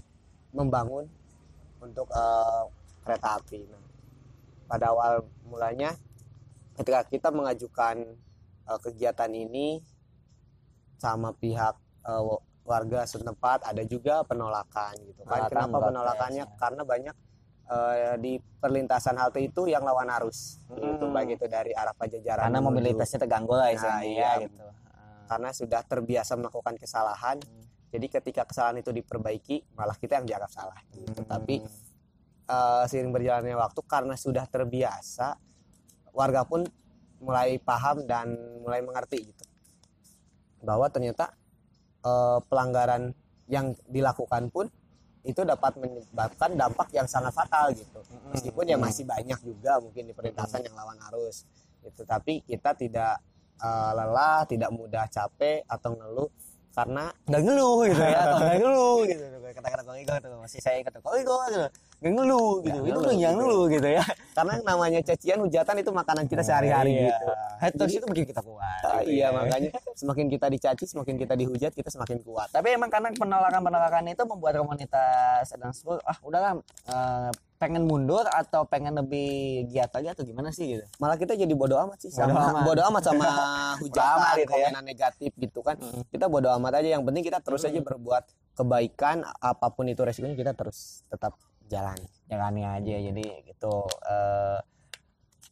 membangun 0.53 1.09
untuk 1.81 2.07
eh, 2.11 2.63
kereta 3.03 3.41
api. 3.41 3.59
Nah, 3.65 3.83
pada 4.69 4.93
awal 4.93 5.25
mulanya 5.49 5.97
ketika 6.77 7.01
kita 7.09 7.33
mengajukan 7.33 8.05
eh, 8.69 8.79
kegiatan 8.79 9.31
ini 9.31 9.81
sama 10.95 11.33
pihak 11.33 11.75
wa- 12.05 12.41
warga 12.61 13.01
setempat 13.03 13.65
ada 13.65 13.81
juga 13.83 14.21
penolakan 14.21 14.93
gitu 15.03 15.21
kan. 15.23 15.41
Penolakan, 15.41 15.49
Kenapa 15.49 15.77
penolakannya? 15.83 16.45
ya. 16.45 16.55
Karena 16.55 16.81
banyak 16.83 17.15
eh, 17.67 18.15
di 18.17 18.31
perlintasan 18.37 19.13
halte 19.15 19.39
itu 19.39 19.65
yang 19.65 19.81
lawan 19.81 20.09
arus 20.11 20.57
gitu 20.71 21.05
Hmm. 21.05 21.13
baik 21.13 21.37
itu 21.37 21.45
dari 21.45 21.69
arah 21.71 21.93
Pajajaran 21.93 22.45
karena 22.45 22.59
mobilitasnya 22.59 23.19
terganggu 23.19 23.53
lah 23.53 23.69
Nah, 23.71 24.01
iya. 24.01 24.41
ya 24.41 24.41
gitu 24.43 24.65
karena 25.25 25.49
sudah 25.51 25.81
terbiasa 25.83 26.33
melakukan 26.33 26.73
kesalahan 26.75 27.37
Hmm. 27.37 27.61
jadi 27.89 28.05
ketika 28.11 28.41
kesalahan 28.43 28.81
itu 28.81 28.89
diperbaiki 28.89 29.69
malah 29.71 29.93
kita 29.93 30.17
yang 30.17 30.25
dianggap 30.25 30.49
salah 30.49 30.81
gitu. 30.89 31.13
Hmm. 31.13 31.29
tapi 31.29 31.61
eh, 32.47 32.83
seiring 32.83 33.13
berjalannya 33.13 33.53
waktu 33.55 33.81
karena 33.83 34.15
sudah 34.15 34.45
terbiasa 34.45 35.37
warga 36.11 36.41
pun 36.43 36.65
mulai 37.19 37.59
paham 37.59 38.03
dan 38.07 38.35
mulai 38.63 38.79
mengerti 38.83 39.29
gitu. 39.31 39.45
Bahwa 40.63 40.87
ternyata 40.91 41.35
eh, 42.03 42.39
pelanggaran 42.47 43.11
yang 43.49 43.75
dilakukan 43.87 44.51
pun 44.51 44.67
itu 45.27 45.43
dapat 45.43 45.75
menyebabkan 45.75 46.55
dampak 46.55 46.87
yang 46.95 47.05
sangat 47.05 47.35
fatal 47.35 47.75
gitu. 47.75 47.99
Meskipun 48.31 48.65
ya 48.71 48.79
masih 48.79 49.03
banyak 49.03 49.39
juga 49.43 49.77
mungkin 49.83 50.07
di 50.07 50.13
perlintasan 50.15 50.63
yang 50.63 50.75
lawan 50.75 50.97
arus 51.11 51.43
itu 51.79 52.03
tapi 52.03 52.43
kita 52.43 52.75
tidak 52.75 53.19
eh, 53.59 53.91
lelah 53.95 54.43
tidak 54.47 54.71
mudah 54.71 55.07
capek 55.11 55.63
atau 55.67 55.95
ngeluh 55.95 56.31
karena 56.71 57.11
nggak 57.27 57.41
ngeluh 57.43 57.77
gitu. 57.87 58.03
Ya 58.15 58.19
atau 58.23 58.37
nggak 58.39 58.57
ngeluh 58.63 58.99
gitu. 59.07 59.23
Kata-kata 59.49 59.81
Igo 59.99 60.13
tuh 60.23 60.39
masih 60.39 60.59
saya 60.63 60.79
Kong 60.85 61.17
Igo 61.19 61.35
gitu 61.51 61.67
nggak 61.99 62.13
ngeluh 62.13 62.51
gitu 62.59 62.77
Nggak 62.77 62.87
itu 62.87 62.95
ngeluh 62.97 63.11
yang 63.13 63.19
gitu. 63.29 63.39
ngeluh 63.41 63.63
gitu 63.67 63.87
ya 63.89 64.03
karena 64.31 64.51
yang 64.53 64.65
namanya 64.65 64.99
cacian 65.01 65.39
hujatan 65.39 65.75
itu 65.77 65.91
makanan 65.91 66.25
kita 66.25 66.41
sehari-hari 66.41 66.91
Iya. 66.95 67.11
gitu 67.11 67.25
haters 67.59 67.91
itu 67.93 68.05
bikin 68.07 68.25
kita 68.25 68.41
kuat 68.41 68.81
Ah, 68.81 68.99
gitu 68.99 69.11
iya 69.11 69.25
ya. 69.25 69.35
makanya 69.35 69.69
semakin 69.93 70.25
kita 70.27 70.45
dicaci 70.47 70.83
semakin 70.85 71.15
kita 71.17 71.33
dihujat 71.35 71.71
kita 71.71 71.89
semakin 71.89 72.17
kuat 72.19 72.47
tapi 72.49 72.71
emang 72.71 72.87
karena 72.87 73.11
penolakan-penolakan 73.11 74.03
itu 74.07 74.23
membuat 74.23 74.53
komunitas 74.57 75.43
dan 75.45 75.69
sebut 75.69 75.99
ah 76.01 76.15
udahlah 76.21 76.55
eh, 76.87 77.29
pengen 77.57 77.83
mundur 77.83 78.23
atau 78.25 78.63
pengen 78.63 78.95
lebih 78.95 79.29
giat 79.67 79.91
lagi 79.91 80.07
atau 80.09 80.23
gimana 80.23 80.47
sih 80.49 80.71
gitu 80.73 80.85
malah 80.95 81.15
kita 81.15 81.35
jadi 81.35 81.51
bodoh 81.51 81.75
amat 81.81 81.99
sih 81.99 82.07
Bodo 82.09 82.23
sama 82.25 82.39
amat. 82.49 82.63
bodoh 82.63 82.85
amat 82.87 83.03
sama 83.03 83.27
hujatan 83.83 84.15
amat 84.15 84.35
gitu 84.37 84.53
ya. 84.55 84.69
negatif 84.79 85.31
gitu 85.35 85.59
kan 85.59 85.75
Mm. 85.75 86.07
kita 86.07 86.25
bodoh 86.25 86.51
amat 86.53 86.79
aja 86.79 86.95
yang 86.95 87.03
penting 87.03 87.19
kita 87.21 87.39
terus 87.39 87.59
aja 87.61 87.75
Mm. 87.75 87.83
berbuat 87.85 88.23
kebaikan 88.55 89.23
apa 89.35 89.67
pun 89.67 89.83
itu 89.85 89.99
resikonya 89.99 90.33
kita 90.33 90.51
terus 90.53 91.03
tetap 91.05 91.35
jalan 91.69 91.97
jalani 92.25 92.65
aja 92.65 92.95
jadi 92.99 93.25
gitu 93.45 93.73
eh, 93.85 94.59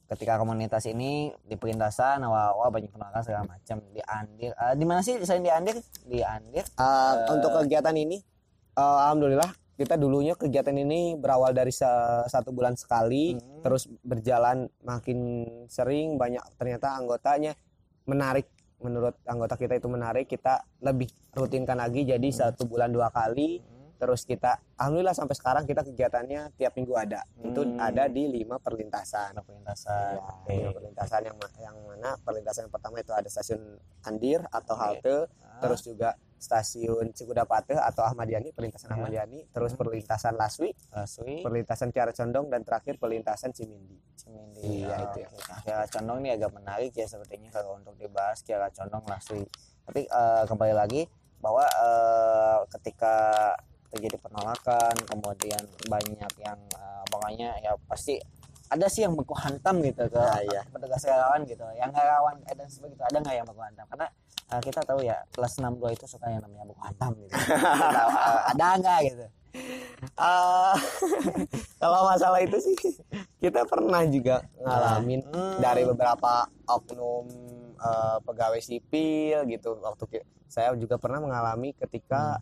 ketika 0.08 0.40
komunitas 0.40 0.88
ini 0.88 1.30
di 1.44 1.54
perintasan 1.54 2.24
awal-awal 2.24 2.72
banyak 2.72 2.88
penolakan 2.88 3.22
segala 3.22 3.44
macam 3.46 3.78
di 3.92 4.00
Andir 4.02 4.52
eh, 4.52 4.74
di 4.74 4.86
mana 4.88 5.04
sih 5.04 5.20
selain 5.22 5.44
di 5.44 5.52
Andir 5.52 5.78
di 6.04 6.20
Andir 6.24 6.64
Uh, 6.74 6.84
Eh. 7.28 7.34
untuk 7.36 7.52
kegiatan 7.54 7.92
ini 7.92 8.18
uh, 8.74 8.98
alhamdulillah 9.06 9.48
kita 9.76 9.94
dulunya 9.94 10.34
kegiatan 10.34 10.74
ini 10.74 11.14
berawal 11.14 11.54
dari 11.54 11.70
sa- 11.70 12.26
satu 12.26 12.50
bulan 12.50 12.74
sekali 12.74 13.36
Hmm. 13.36 13.62
terus 13.62 13.86
berjalan 14.02 14.66
makin 14.82 15.20
sering 15.68 16.16
banyak 16.16 16.42
ternyata 16.56 16.96
anggotanya 16.96 17.54
menarik 18.06 18.48
menurut 18.78 19.18
anggota 19.26 19.54
kita 19.54 19.76
itu 19.76 19.86
menarik 19.86 20.26
kita 20.26 20.62
lebih 20.80 21.10
rutinkan 21.34 21.76
lagi 21.76 22.06
jadi 22.06 22.24
Hmm. 22.24 22.38
satu 22.54 22.64
bulan 22.64 22.90
dua 22.90 23.12
kali 23.12 23.60
terus 23.98 24.24
kita 24.24 24.62
alhamdulillah 24.76 25.12
sampai 25.12 25.34
sekarang 25.34 25.64
kita 25.64 25.82
kegiatannya 25.84 26.54
tiap 26.54 26.74
minggu 26.74 26.94
ada 26.94 27.26
itu 27.40 27.60
Hmm. 27.60 27.78
ada 27.78 28.06
di 28.06 28.24
lima 28.28 28.58
perlintasan 28.58 29.34
ada 29.34 29.42
perintasan 29.42 30.14
Ya, 30.14 30.22
Oke. 30.24 30.54
lima 30.56 30.72
perlintasan 30.72 31.22
yang 31.24 31.38
yang 31.58 31.76
mana 31.84 32.14
perlintasan 32.18 32.62
yang 32.64 32.72
pertama 32.72 32.98
itu 32.98 33.12
ada 33.12 33.26
stasiun 33.26 33.76
Andir 34.04 34.46
atau 34.48 34.76
halte 34.76 35.26
Ah, 35.38 35.60
terus 35.60 35.82
juga 35.82 36.14
stasiun 36.38 37.10
Cikudapate 37.12 37.74
atau 37.74 38.06
Ahmad 38.06 38.30
Yani 38.30 38.54
perlintasan 38.54 38.88
Ya. 38.88 38.96
Ahmad 38.96 39.10
Yani 39.12 39.50
terus 39.50 39.74
Hmm. 39.74 39.80
perlintasan 39.80 40.34
Laswi 40.34 40.70
Laswi 40.88 41.42
perlintasan 41.42 41.90
Kiara 41.90 42.14
Condong 42.14 42.48
dan 42.48 42.62
terakhir 42.62 42.96
perlintasan 42.96 43.50
Cimindi 43.52 43.98
Cimindi 44.16 44.86
Iya, 44.86 44.94
Ah, 44.94 45.02
itu 45.08 45.18
ya. 45.20 45.30
Kiara 45.60 45.86
Condong 45.88 46.22
ini 46.22 46.30
agak 46.32 46.54
menarik 46.54 46.94
ya 46.94 47.06
sepertinya 47.06 47.50
kalau 47.50 47.76
untuk 47.76 47.98
dibahas 47.98 48.40
Kiara 48.40 48.70
Condong 48.70 49.02
Laswi 49.04 49.42
tapi 49.84 50.06
eh, 50.06 50.44
kembali 50.46 50.76
lagi 50.76 51.10
bahwa 51.38 51.66
eh, 51.66 52.60
ketika 52.72 53.16
terjadi 53.88 54.18
penolakan 54.20 54.96
kemudian 55.04 55.60
banyak 55.86 56.34
yang 56.38 56.60
eh, 56.74 57.04
pokoknya 57.08 57.50
ya 57.60 57.72
pasti 57.86 58.20
ada 58.68 58.86
sih 58.86 59.02
yang 59.02 59.16
baku 59.16 59.32
hantam 59.32 59.80
gitu 59.80 60.04
ke 60.06 60.20
Ah, 60.20 60.44
iya. 60.44 60.60
petugas 60.68 61.00
relawan 61.02 61.42
gitu 61.44 61.64
yang 61.74 61.88
relawan 61.90 62.36
eh, 62.44 62.52
dan 62.54 62.68
sebagainya 62.68 63.06
ada 63.06 63.18
nggak 63.18 63.36
yang 63.36 63.48
baku 63.48 63.62
hantam 63.64 63.86
karena 63.88 64.08
eh, 64.48 64.62
kita 64.62 64.80
tahu 64.84 65.00
ya 65.02 65.18
kelas 65.32 65.54
62 65.56 65.96
itu 65.96 66.06
suka 66.06 66.28
yang 66.28 66.42
namanya 66.42 66.66
baku 66.68 66.82
hantam 66.84 67.12
gitu 67.18 67.32
Kita, 67.32 68.04
eh, 68.28 68.42
ada 68.52 68.68
nggak 68.78 69.00
gitu 69.06 69.26
Ah, 70.14 70.78
kalau 71.82 72.06
masalah 72.06 72.38
itu 72.40 72.58
sih 72.62 72.76
kita 73.40 73.66
pernah 73.66 74.06
juga 74.06 74.46
ngalamin 74.56 75.26
Hmm. 75.26 75.58
dari 75.58 75.82
beberapa 75.82 76.46
oknum 76.68 77.26
eh, 77.74 78.18
pegawai 78.22 78.60
sipil 78.60 79.48
gitu 79.48 79.80
waktu 79.80 80.22
saya 80.46 80.76
juga 80.76 80.96
pernah 80.96 81.18
mengalami 81.18 81.74
ketika 81.74 82.38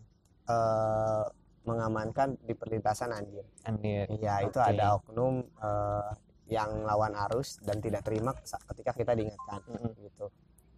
eh, 0.46 1.26
mengamankan 1.66 2.38
di 2.46 2.54
perlintasan 2.54 3.10
Anjir 3.10 3.46
Andir 3.66 4.06
Iya, 4.22 4.46
itu 4.46 4.60
Oke. 4.62 4.70
ada 4.78 5.02
oknum 5.02 5.42
eh, 5.42 6.10
yang 6.46 6.86
lawan 6.86 7.18
arus 7.30 7.58
dan 7.66 7.82
tidak 7.82 8.06
terima 8.06 8.30
ketika 8.46 8.94
kita 8.94 9.12
diingatkan 9.18 9.66
Mm-mm. 9.66 9.98
gitu. 10.06 10.30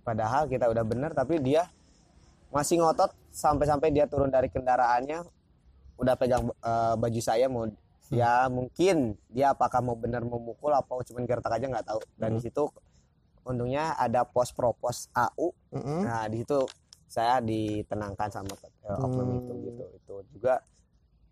Padahal 0.08 0.48
kita 0.48 0.72
udah 0.72 0.84
bener 0.88 1.12
tapi 1.12 1.44
dia 1.44 1.68
masih 2.48 2.80
ngotot 2.80 3.12
sampai-sampai 3.36 3.92
dia 3.92 4.08
turun 4.08 4.32
dari 4.32 4.48
kendaraannya 4.48 5.28
udah 6.00 6.16
pegang 6.16 6.48
eh, 6.48 6.96
baju 6.96 7.20
saya 7.20 7.52
mau 7.52 7.68
ya 8.08 8.48
mungkin 8.48 9.20
dia 9.28 9.52
apakah 9.52 9.84
mau 9.84 10.00
bener 10.00 10.24
memukul 10.24 10.72
apa 10.72 11.04
cuma 11.04 11.20
gertak 11.28 11.52
aja 11.60 11.68
nggak 11.68 11.88
tahu. 11.92 12.00
Dan 12.16 12.40
di 12.40 12.48
situ 12.48 12.72
untungnya 13.44 13.96
ada 14.00 14.24
pos 14.24 14.56
propos 14.56 15.12
AU. 15.12 15.52
Mm-mm. 15.76 16.00
Nah, 16.08 16.24
di 16.32 16.44
situ 16.44 16.64
saya 17.08 17.40
ditenangkan 17.40 18.30
sama 18.30 18.54
eh, 18.54 18.98
oknum 18.98 19.28
itu 19.34 19.48
Hmm. 19.50 19.64
gitu. 19.64 19.84
Itu 19.96 20.16
juga 20.30 20.54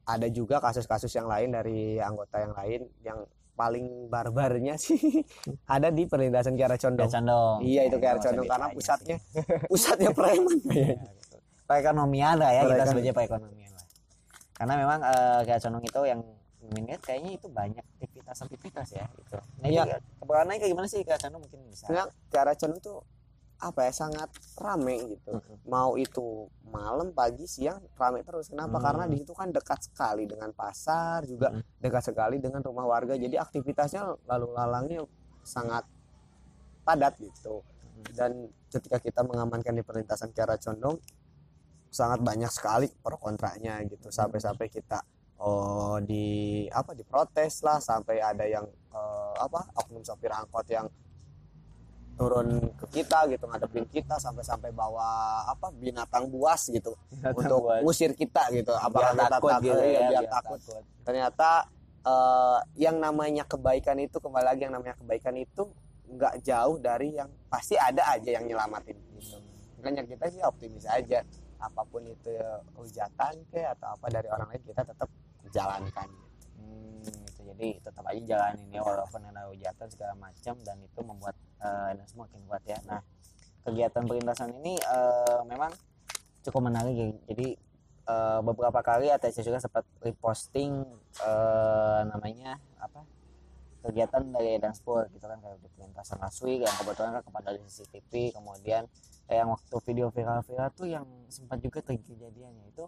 ada 0.05 0.27
juga 0.27 0.57
kasus-kasus 0.59 1.11
yang 1.11 1.25
lain 1.25 1.49
dari 1.49 1.79
anggota 1.97 2.37
yang 2.37 2.53
lain 2.53 2.81
yang 3.01 3.19
paling 3.53 3.85
barbarnya 4.05 4.75
sih 4.81 5.23
ada 5.65 5.87
di 5.87 6.03
perlintasan 6.03 6.53
Kiara 6.53 6.75
Condong. 6.75 7.05
Kiara 7.05 7.15
Condong. 7.17 7.57
Iya 7.61 7.81
itu 7.83 7.95
Ya, 7.95 8.01
Kiara 8.01 8.19
Condong 8.19 8.45
karena 8.45 8.67
pusatnya 8.69 9.17
pusatnya 9.71 10.09
preman 10.11 10.57
Iya, 10.59 10.63
kayaknya. 10.65 11.11
gitu. 11.15 11.37
Perekonomian 11.65 12.35
lah 12.35 12.51
ya 12.51 12.61
kita 12.61 12.67
Perekon- 12.69 12.89
sebagai 12.89 13.13
perekonomian 13.13 13.71
lah. 13.71 13.85
Karena 14.53 14.73
memang 14.77 14.99
eh, 15.01 15.39
Kiara 15.43 15.59
Condong 15.59 15.83
itu 15.83 16.01
yang 16.03 16.21
minit 16.65 16.99
kayaknya 16.99 17.31
itu 17.33 17.47
banyak 17.47 17.85
aktivitas-aktivitas 17.95 18.87
ya 18.91 19.05
gitu. 19.15 19.37
Nah, 19.61 19.67
Iya. 19.69 19.83
kayak 20.57 20.71
gimana 20.71 20.87
sih 20.87 20.99
Kiara 21.01 21.19
Condong 21.19 21.41
mungkin 21.41 21.59
bisa. 21.65 21.85
Sebenarnya 21.85 22.07
Kiara 22.27 22.53
Condong 22.53 22.79
tuh 22.79 22.97
apa 23.55 23.87
ya 23.87 23.93
sangat 23.95 24.29
rame 24.59 25.15
gitu. 25.15 25.39
Mau 25.67 25.95
itu 25.95 26.51
malam, 26.67 27.15
pagi, 27.15 27.47
siang 27.47 27.79
rame 27.95 28.21
terus. 28.27 28.51
Kenapa? 28.51 28.77
Hmm. 28.77 28.85
Karena 28.85 29.03
di 29.07 29.15
situ 29.23 29.31
kan 29.31 29.49
dekat 29.51 29.79
sekali 29.87 30.27
dengan 30.27 30.51
pasar 30.51 31.23
juga 31.23 31.55
Mm. 31.55 31.61
dekat 31.79 32.03
sekali 32.11 32.37
dengan 32.43 32.59
rumah 32.59 32.83
warga. 32.83 33.15
Jadi 33.15 33.39
aktivitasnya 33.39 34.27
lalu 34.27 34.47
lalangnya 34.51 34.99
sangat 35.45 35.87
padat 36.83 37.15
gitu. 37.21 37.63
Dan 38.11 38.51
ketika 38.67 38.99
kita 38.99 39.23
mengamankan 39.23 39.71
di 39.71 39.83
perlintasan 39.85 40.35
Kiara 40.35 40.59
Condong 40.59 40.99
sangat 41.87 42.19
banyak 42.19 42.51
sekali 42.51 42.91
pro 42.99 43.15
kontranya 43.15 43.79
gitu. 43.87 44.11
Sampai-sampai 44.11 44.67
kita 44.67 44.99
oh 45.39 45.99
di 46.03 46.63
apa 46.71 46.95
diprotes 46.95 47.63
lah 47.63 47.79
sampai 47.79 48.19
ada 48.19 48.43
yang 48.47 48.67
eh, 48.67 49.33
apa 49.39 49.67
oknum 49.79 50.03
sopir 50.03 50.31
angkot 50.31 50.67
yang 50.71 50.87
turun 52.15 52.47
ke 52.73 52.85
kita 52.93 53.27
gitu 53.27 53.43
ngadepin 53.43 53.85
kita 53.85 54.15
sampai-sampai 54.15 54.71
bawa 54.71 55.07
apa 55.45 55.67
binatang 55.71 56.27
buas 56.27 56.67
gitu. 56.67 56.95
Untuk 57.21 57.59
buat- 57.61 57.83
ngusir 57.83 58.11
kita 58.11 58.47
gitu 58.51 58.71
biar 58.71 58.87
apakah 58.87 59.11
kita 59.11 59.25
takut 59.29 59.51
gitu 59.61 59.79
iya, 59.79 59.99
ya, 59.99 60.09
biar 60.09 60.23
takut. 60.31 60.59
ternyata 61.03 61.49
eh, 62.01 62.59
yang 62.77 62.97
namanya 62.97 63.43
kebaikan 63.43 63.97
itu 63.97 64.17
kembali 64.17 64.45
lagi 64.45 64.61
yang 64.63 64.73
namanya 64.73 64.95
kebaikan 64.95 65.35
itu 65.35 65.67
nggak 66.05 66.37
jauh 66.39 66.77
dari 66.77 67.13
yang 67.13 67.27
pasti 67.45 67.75
ada 67.75 68.13
aja 68.13 68.29
yang 68.31 68.45
nyelamatin 68.45 68.93
gitu. 69.11 69.41
Makanya 69.77 70.05
kita 70.05 70.25
sih 70.29 70.41
optimis 70.41 70.85
aja 70.85 71.25
apa 71.57 71.81
pun 71.83 72.05
itu 72.05 72.29
hujatan 72.75 73.33
ke 73.49 73.57
atau 73.65 73.91
apa 73.91 74.05
dari 74.07 74.29
orang 74.29 74.47
lain 74.49 74.63
kita 74.63 74.85
tetap 74.85 75.09
jalankan 75.49 76.07
Hmm, 76.55 77.01
gitu. 77.01 77.24
Jadi 77.55 77.79
tetap 77.79 78.03
aja 78.11 78.21
jalanin 78.21 78.67
ya 78.69 78.83
walaupun 78.83 79.23
ada 79.23 79.47
hujatan 79.47 79.87
segala 79.87 80.13
macam 80.19 80.53
dan 80.61 80.77
itu 80.83 80.99
membuat 80.99 81.35
eh, 81.63 81.91
dan 81.95 82.05
semua 82.05 82.27
makin 82.27 82.43
kuat 82.45 82.63
ya. 82.67 82.77
Nah, 82.83 82.99
kegiatan 83.65 84.03
perlintasan 84.05 84.53
ini 84.61 84.77
eh, 84.77 85.41
memang 85.49 85.73
cukup 86.45 86.61
menarik 86.69 86.93
ya. 86.93 87.07
jadi 87.33 87.47
eh, 88.05 88.39
beberapa 88.45 88.79
kali 88.85 89.09
ATC 89.09 89.41
juga 89.41 89.57
sempat 89.57 89.81
reposting 90.05 90.85
eh, 91.25 92.01
namanya 92.05 92.61
apa 92.77 93.01
kegiatan 93.85 94.21
dari 94.33 94.57
Danspur 94.61 95.09
gitu 95.13 95.25
kan 95.25 95.37
kayak 95.41 95.61
di 95.61 95.69
perlintasan 95.73 96.17
Laswi 96.17 96.61
yang 96.61 96.73
kebetulan 96.77 97.21
kan 97.21 97.23
kepada 97.25 97.53
dari 97.53 97.61
CCTV 97.65 98.37
kemudian 98.37 98.85
eh, 99.29 99.41
yang 99.41 99.49
waktu 99.49 99.75
video 99.89 100.13
viral-viral 100.13 100.69
tuh 100.77 100.85
yang 100.85 101.05
sempat 101.33 101.57
juga 101.61 101.81
terjadi 101.81 102.29
kejadiannya 102.29 102.65
itu 102.69 102.85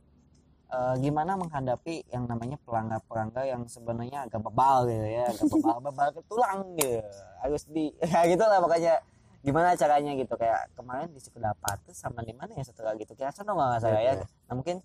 eh, 0.67 0.95
gimana 0.99 1.39
menghadapi 1.39 2.07
yang 2.11 2.27
namanya 2.27 2.57
pelanggar-pelanggar 2.63 3.43
yang 3.47 3.63
sebenarnya 3.67 4.27
agak 4.27 4.43
bebal 4.43 4.87
gitu 4.87 5.07
ya 5.07 5.23
agak 5.31 5.47
bebal 5.47 5.77
bebal 5.91 6.07
ke 6.11 6.21
tulang 6.27 6.59
gitu. 6.75 6.99
Harus 7.43 7.63
di 7.69 7.93
ya 8.11 8.27
gitu 8.27 8.43
lah 8.43 8.59
makanya 8.59 8.99
gimana 9.45 9.77
caranya 9.79 10.11
gitu 10.17 10.33
kayak 10.35 10.73
kemarin 10.75 11.07
di 11.13 11.19
Sukudapatu 11.23 11.95
sama 11.95 12.19
di 12.25 12.35
mana 12.35 12.51
ya 12.51 12.65
setelah 12.67 12.97
gitu 12.99 13.15
kira 13.15 13.31
sana 13.31 13.55
nggak 13.55 13.79
salah 13.79 14.01
ya. 14.01 14.13
Iya. 14.19 14.25
nah 14.49 14.53
mungkin 14.59 14.77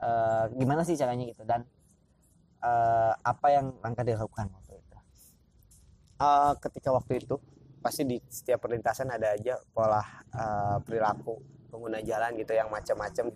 eh, 0.00 0.44
gimana 0.56 0.80
sih 0.86 0.96
caranya 0.96 1.24
gitu? 1.28 1.42
Dan 1.44 1.68
eh, 2.64 3.12
apa 3.20 3.46
yang 3.52 3.76
langkah 3.84 4.04
dilakukan 4.06 4.48
waktu 4.48 4.72
itu? 4.80 4.96
Eh, 6.20 6.52
ketika 6.64 6.92
waktu 6.96 7.20
itu 7.20 7.36
pasti 7.80 8.04
di 8.04 8.20
setiap 8.28 8.60
perlintasan 8.60 9.08
ada 9.08 9.32
aja 9.36 9.56
pola 9.72 10.00
eh, 10.32 10.76
perilaku 10.84 11.40
pengguna 11.70 12.02
jalan 12.02 12.34
gitu 12.36 12.52
yang 12.52 12.68
macam-macam 12.68 13.30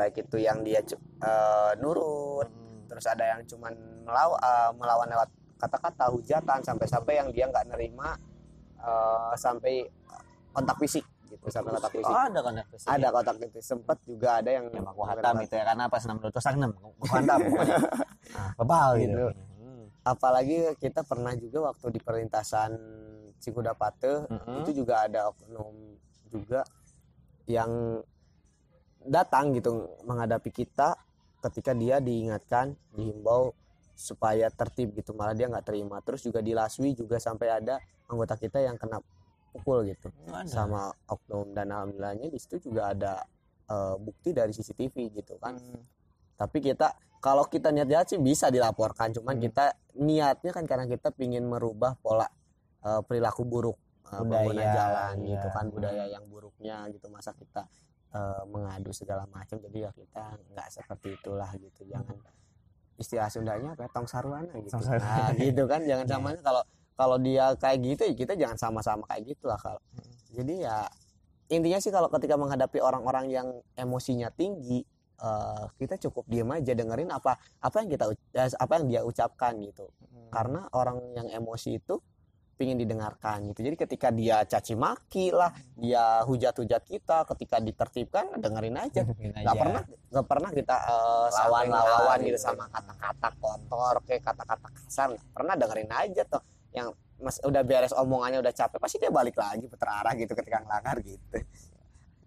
baik 0.00 0.24
itu 0.24 0.40
yang 0.40 0.64
dia 0.64 0.80
eh, 0.80 1.72
nurut 1.76 2.48
terus 2.88 3.04
ada 3.04 3.36
yang 3.36 3.44
cuman 3.44 3.76
melaw 4.08 4.30
eh, 4.40 4.70
melawan 4.80 5.08
lewat 5.12 5.28
kata-kata 5.60 6.08
hujatan 6.08 6.64
sampai-sampai 6.64 7.20
yang 7.20 7.28
dia 7.28 7.44
nggak 7.52 7.68
nerima 7.68 8.16
eh, 8.80 9.32
sampai 9.36 9.84
kontak 10.56 10.80
fisik 10.80 11.04
gitu 11.30 11.46
sampai 11.46 11.78
kontak 11.78 11.92
fisik. 11.94 12.10
oh, 12.10 12.24
ada 12.26 12.40
kan 12.42 12.54
ada 12.66 13.08
kontak 13.14 13.36
fisik. 13.38 13.62
Sempat 13.62 13.98
juga 14.02 14.42
ada 14.42 14.50
yang 14.50 14.66
ya 14.72 14.82
baku 14.82 15.02
hantam 15.06 15.38
itu 15.44 15.54
ya 15.54 15.64
karena 15.68 15.84
pas 15.86 16.02
enam 16.02 16.18
ratus 16.18 16.46
enam. 16.50 16.70
Baku 16.74 17.06
hantam 17.06 17.38
nah, 18.34 18.50
bebal 18.58 18.90
gitu. 18.98 19.14
Gitu. 19.14 19.26
Hmm. 19.60 19.84
apalagi 20.02 20.56
kita 20.80 21.04
pernah 21.06 21.36
juga 21.36 21.70
waktu 21.70 21.86
di 21.94 22.00
perlintasan 22.00 22.70
Cikudapate 23.40 24.28
Mm-mm. 24.28 24.60
itu 24.64 24.84
juga 24.84 25.08
ada 25.08 25.32
oknum 25.32 25.96
juga 26.28 26.60
yang 27.48 28.02
datang 29.04 29.56
gitu 29.56 29.96
menghadapi 30.04 30.50
kita 30.52 30.96
ketika 31.40 31.72
dia 31.72 31.98
diingatkan 31.98 32.76
dihimbau 32.92 33.56
supaya 33.96 34.48
tertib 34.48 34.96
gitu 34.96 35.12
malah 35.12 35.32
dia 35.36 35.48
nggak 35.48 35.64
terima 35.64 36.00
terus 36.00 36.24
juga 36.24 36.40
di 36.40 36.52
Laswi 36.52 36.96
juga 36.96 37.20
sampai 37.20 37.48
ada 37.52 37.76
anggota 38.08 38.36
kita 38.36 38.60
yang 38.60 38.76
kena 38.76 39.00
pukul 39.52 39.84
gitu 39.88 40.08
Ada. 40.28 40.48
sama 40.48 40.88
oknum 41.04 41.52
dan 41.52 41.68
alhamdulillahnya 41.68 42.28
di 42.28 42.38
situ 42.40 42.70
juga 42.70 42.92
ada 42.92 43.24
eh, 43.70 43.94
bukti 44.00 44.32
dari 44.32 44.52
CCTV 44.52 44.94
gitu 45.20 45.36
kan 45.36 45.56
Hmm. 45.56 45.84
tapi 46.36 46.64
kita 46.64 46.96
kalau 47.20 47.44
kita 47.44 47.68
niat 47.68 47.88
jahat 47.88 48.06
sih 48.08 48.20
bisa 48.20 48.48
dilaporkan 48.48 49.12
cuman 49.12 49.36
Hmm. 49.36 49.44
kita 49.48 49.64
niatnya 50.00 50.50
kan 50.52 50.64
karena 50.64 50.88
kita 50.88 51.12
pingin 51.12 51.44
merubah 51.44 51.96
pola 52.00 52.28
eh, 52.80 53.00
perilaku 53.04 53.44
buruk 53.44 53.76
pengguna 54.10 54.42
Budaya, 54.42 54.74
jalan 54.74 55.14
iya. 55.22 55.30
gitu 55.38 55.48
kan 55.54 55.64
budaya 55.70 56.04
yang 56.10 56.24
buruknya 56.26 56.76
gitu 56.90 57.06
masa 57.12 57.30
kita 57.30 57.62
eh, 58.10 58.42
mengadu 58.46 58.90
segala 58.90 59.24
macam 59.28 59.56
jadi 59.58 59.86
ya 59.86 59.90
kita 59.92 60.24
nggak 60.50 60.68
seperti 60.70 61.08
itulah 61.14 61.50
gitu. 61.54 61.86
Jangan 61.86 62.16
istilah 62.96 63.28
Sundanya 63.28 63.72
apa 63.72 63.86
ya, 63.86 63.90
tong 63.90 64.04
sarwana 64.04 64.52
gitu. 64.60 64.76
Tong 64.76 64.84
nah 65.00 65.30
gitu 65.32 65.64
kan. 65.64 65.80
Jangan 65.82 66.06
Iya. 66.06 66.12
samanya 66.14 66.40
kalau 66.42 66.62
kalau 66.94 67.16
dia 67.16 67.56
kayak 67.56 67.78
gitu 67.80 68.02
ya 68.04 68.14
kita 68.14 68.32
jangan 68.36 68.58
sama-sama 68.60 69.08
kayak 69.08 69.32
gitu 69.32 69.48
lah 69.48 69.56
kalau 69.56 69.80
Hmm. 69.96 70.04
jadi 70.36 70.54
ya 70.68 70.76
intinya 71.48 71.80
sih 71.80 71.88
kalau 71.88 72.12
ketika 72.12 72.36
menghadapi 72.36 72.76
orang-orang 72.78 73.32
yang 73.32 73.48
emosinya 73.74 74.28
tinggi 74.30 74.84
eh, 75.16 75.64
kita 75.76 75.96
cukup 75.96 76.28
diam 76.28 76.52
aja 76.52 76.72
dengerin 76.72 77.08
apa 77.08 77.36
apa 77.58 77.76
yang 77.80 77.88
kita 77.88 78.04
eh, 78.36 78.52
apa 78.52 78.72
yang 78.76 78.84
dia 78.86 79.00
ucapkan 79.02 79.56
gitu. 79.60 79.88
Hmm. 79.88 80.28
karena 80.28 80.60
orang 80.72 81.00
yang 81.12 81.28
emosi 81.32 81.80
itu 81.80 81.96
pingin 82.60 82.76
didengarkan 82.76 83.48
gitu. 83.48 83.64
Jadi 83.64 83.76
ketika 83.80 84.12
dia 84.12 84.44
caci 84.44 84.76
maki 84.76 85.32
lah 85.32 85.48
dia 85.72 86.20
hujat-hujat 86.28 86.84
kita 86.84 87.24
ketika 87.32 87.56
ditertibkan 87.56 88.36
dengerin 88.36 88.76
aja. 88.76 89.08
Nggak 89.08 89.56
pernah 89.56 89.82
nggak 90.12 90.26
pernah 90.28 90.50
kita 90.52 90.76
eh, 90.76 91.26
Lawan, 91.32 91.32
sampai 91.32 91.64
lawan 91.72 92.18
gitu. 92.20 92.28
gitu 92.28 92.38
sama 92.44 92.64
kata-kata 92.68 93.28
kotor 93.40 93.94
kayak 94.04 94.22
kata-kata 94.28 94.68
kasar. 94.76 95.08
Nggak 95.16 95.32
pernah 95.32 95.54
dengerin 95.56 95.88
aja 95.88 96.22
tuh. 96.28 96.42
Yang 96.76 96.88
mas 97.20 97.36
udah 97.40 97.62
beres 97.64 97.92
omongannya 97.96 98.44
udah 98.44 98.52
capek 98.52 98.76
pasti 98.76 98.96
dia 99.00 99.08
balik 99.08 99.40
lagi 99.40 99.64
putar 99.64 100.04
arah 100.04 100.12
gitu 100.12 100.36
ketika 100.36 100.60
ngelanggar 100.60 101.00
gitu. 101.00 101.40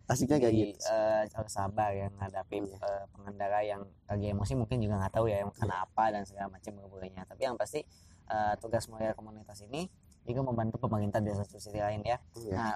Pastinya 0.04 0.36
kayak 0.36 0.54
gitu. 0.54 0.84
harus 1.32 1.54
sabar 1.54 1.96
ya 1.96 2.12
menghadapi 2.12 2.58
Iya. 2.60 2.76
eh, 2.76 3.04
pengendara 3.14 3.60
yang 3.64 3.82
lagi 4.10 4.26
emosi 4.34 4.54
mungkin 4.58 4.82
juga 4.82 5.00
nggak 5.00 5.14
tahu 5.16 5.26
ya 5.32 5.46
yang 5.46 5.52
karena 5.56 5.86
apa 5.86 6.04
dan 6.12 6.24
segala 6.28 6.52
macam 6.52 6.72
berbulinya 6.76 7.24
tapi 7.24 7.42
yang 7.48 7.56
pasti 7.56 7.82
eh, 8.28 8.54
tugas 8.60 8.86
mulia 8.92 9.16
komunitas 9.16 9.64
ini 9.64 9.88
juga 10.24 10.42
membantu 10.42 10.76
pemerintah 10.80 11.20
di 11.20 11.32
satu 11.32 11.60
sisi 11.60 11.78
lain 11.78 12.02
ya 12.02 12.18
Iya. 12.36 12.56
nah 12.56 12.74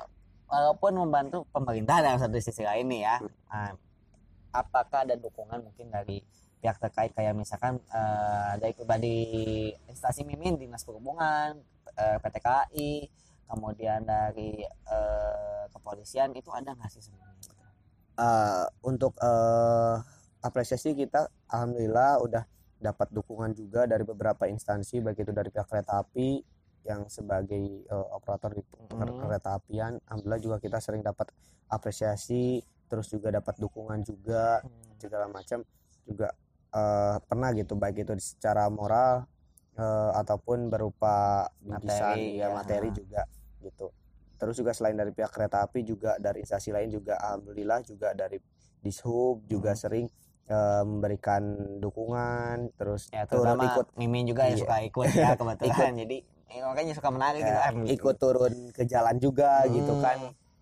walaupun 0.47 0.91
membantu 0.95 1.43
pemerintah 1.51 1.99
dalam 1.99 2.19
satu 2.19 2.37
sisi 2.39 2.63
lain 2.63 2.87
nih 2.87 3.01
ya 3.03 3.15
nah, 3.47 3.71
apakah 4.53 5.03
ada 5.03 5.15
dukungan 5.15 5.59
mungkin 5.61 5.91
dari 5.91 6.23
pihak 6.57 6.81
terkait 6.81 7.13
kayak 7.13 7.37
misalkan 7.37 7.77
eh, 7.87 8.53
dari 8.57 8.73
pribadi 8.73 9.15
instansi 9.85 10.23
mimin 10.23 10.57
dinas 10.57 10.81
perhubungan 10.81 11.59
eh, 11.93 12.17
PT 12.17 12.35
KAI 12.39 12.91
kemudian 13.47 14.03
dari 14.03 14.63
eh, 14.65 15.63
kepolisian 15.69 16.33
itu 16.33 16.49
ada 16.51 16.73
nggak 16.73 16.89
sih 16.89 16.99
sebenarnya? 16.99 17.53
Eh, 18.17 18.65
untuk 18.81 19.13
eh, 19.21 19.95
apresiasi 20.41 20.97
kita 20.97 21.29
alhamdulillah 21.47 22.17
udah 22.19 22.43
dapat 22.77 23.07
dukungan 23.09 23.53
juga 23.53 23.85
dari 23.85 24.01
beberapa 24.01 24.45
instansi 24.45 25.01
baik 25.01 25.21
itu 25.21 25.31
dari 25.31 25.49
pihak 25.49 25.65
kereta 25.65 26.01
api 26.01 26.41
yang 26.87 27.11
sebagai 27.11 27.83
eh, 27.83 28.07
operator 28.15 28.55
di 28.55 28.63
Mhm. 28.63 29.19
kereta 29.19 29.59
apian 29.59 29.99
alhamdulillah 30.07 30.39
juga 30.41 30.57
kita 30.57 30.79
sering 30.79 31.03
dapat 31.03 31.27
apresiasi 31.67 32.63
terus 32.87 33.11
juga 33.11 33.27
dapat 33.29 33.59
dukungan 33.59 33.99
juga 34.01 34.63
segala 34.95 35.27
macam 35.27 35.59
juga 36.07 36.31
eh, 36.71 37.15
pernah 37.27 37.49
gitu 37.51 37.75
baik 37.75 38.07
itu 38.07 38.15
secara 38.17 38.71
moral 38.71 39.27
eh, 39.75 40.11
ataupun 40.15 40.71
berupa 40.71 41.45
bingkisan 41.59 42.17
Materi, 42.17 42.39
ya 42.39 42.47
ya. 42.47 42.55
materi 42.55 42.89
juga 42.95 43.21
gitu 43.59 43.87
terus 44.37 44.55
juga 44.55 44.71
selain 44.71 44.95
dari 44.95 45.11
pihak 45.11 45.33
kereta 45.33 45.65
api 45.65 45.83
juga 45.83 46.15
dari 46.17 46.45
instansi 46.45 46.71
lain 46.71 46.87
juga 46.89 47.19
alhamdulillah 47.19 47.83
juga 47.83 48.13
dari 48.13 48.39
dishub 48.79 49.43
juga 49.45 49.75
Hmm. 49.75 49.81
sering 49.83 50.07
memberikan 50.87 51.43
dukungan 51.83 52.71
terus 52.79 53.11
ya 53.11 53.27
terutama 53.27 53.67
ikut 53.67 53.87
mimin 53.99 54.23
juga 54.23 54.47
yang 54.47 54.55
Iya. 54.55 54.63
suka 54.63 54.77
ikut 54.79 55.07
ya 55.11 55.29
kebetulan 55.39 55.93
jadi 56.07 56.17
eh, 56.49 56.61
makanya 56.63 56.93
suka 56.95 57.09
menarik 57.09 57.41
gitu. 57.41 57.51
Ya, 57.51 57.61
kan 57.67 57.75
ikut 57.83 58.15
turun 58.17 58.53
ke 58.71 58.83
jalan 58.83 59.15
juga 59.17 59.65
gitu 59.67 59.93
Hmm. 59.93 60.03
kan. 60.03 60.17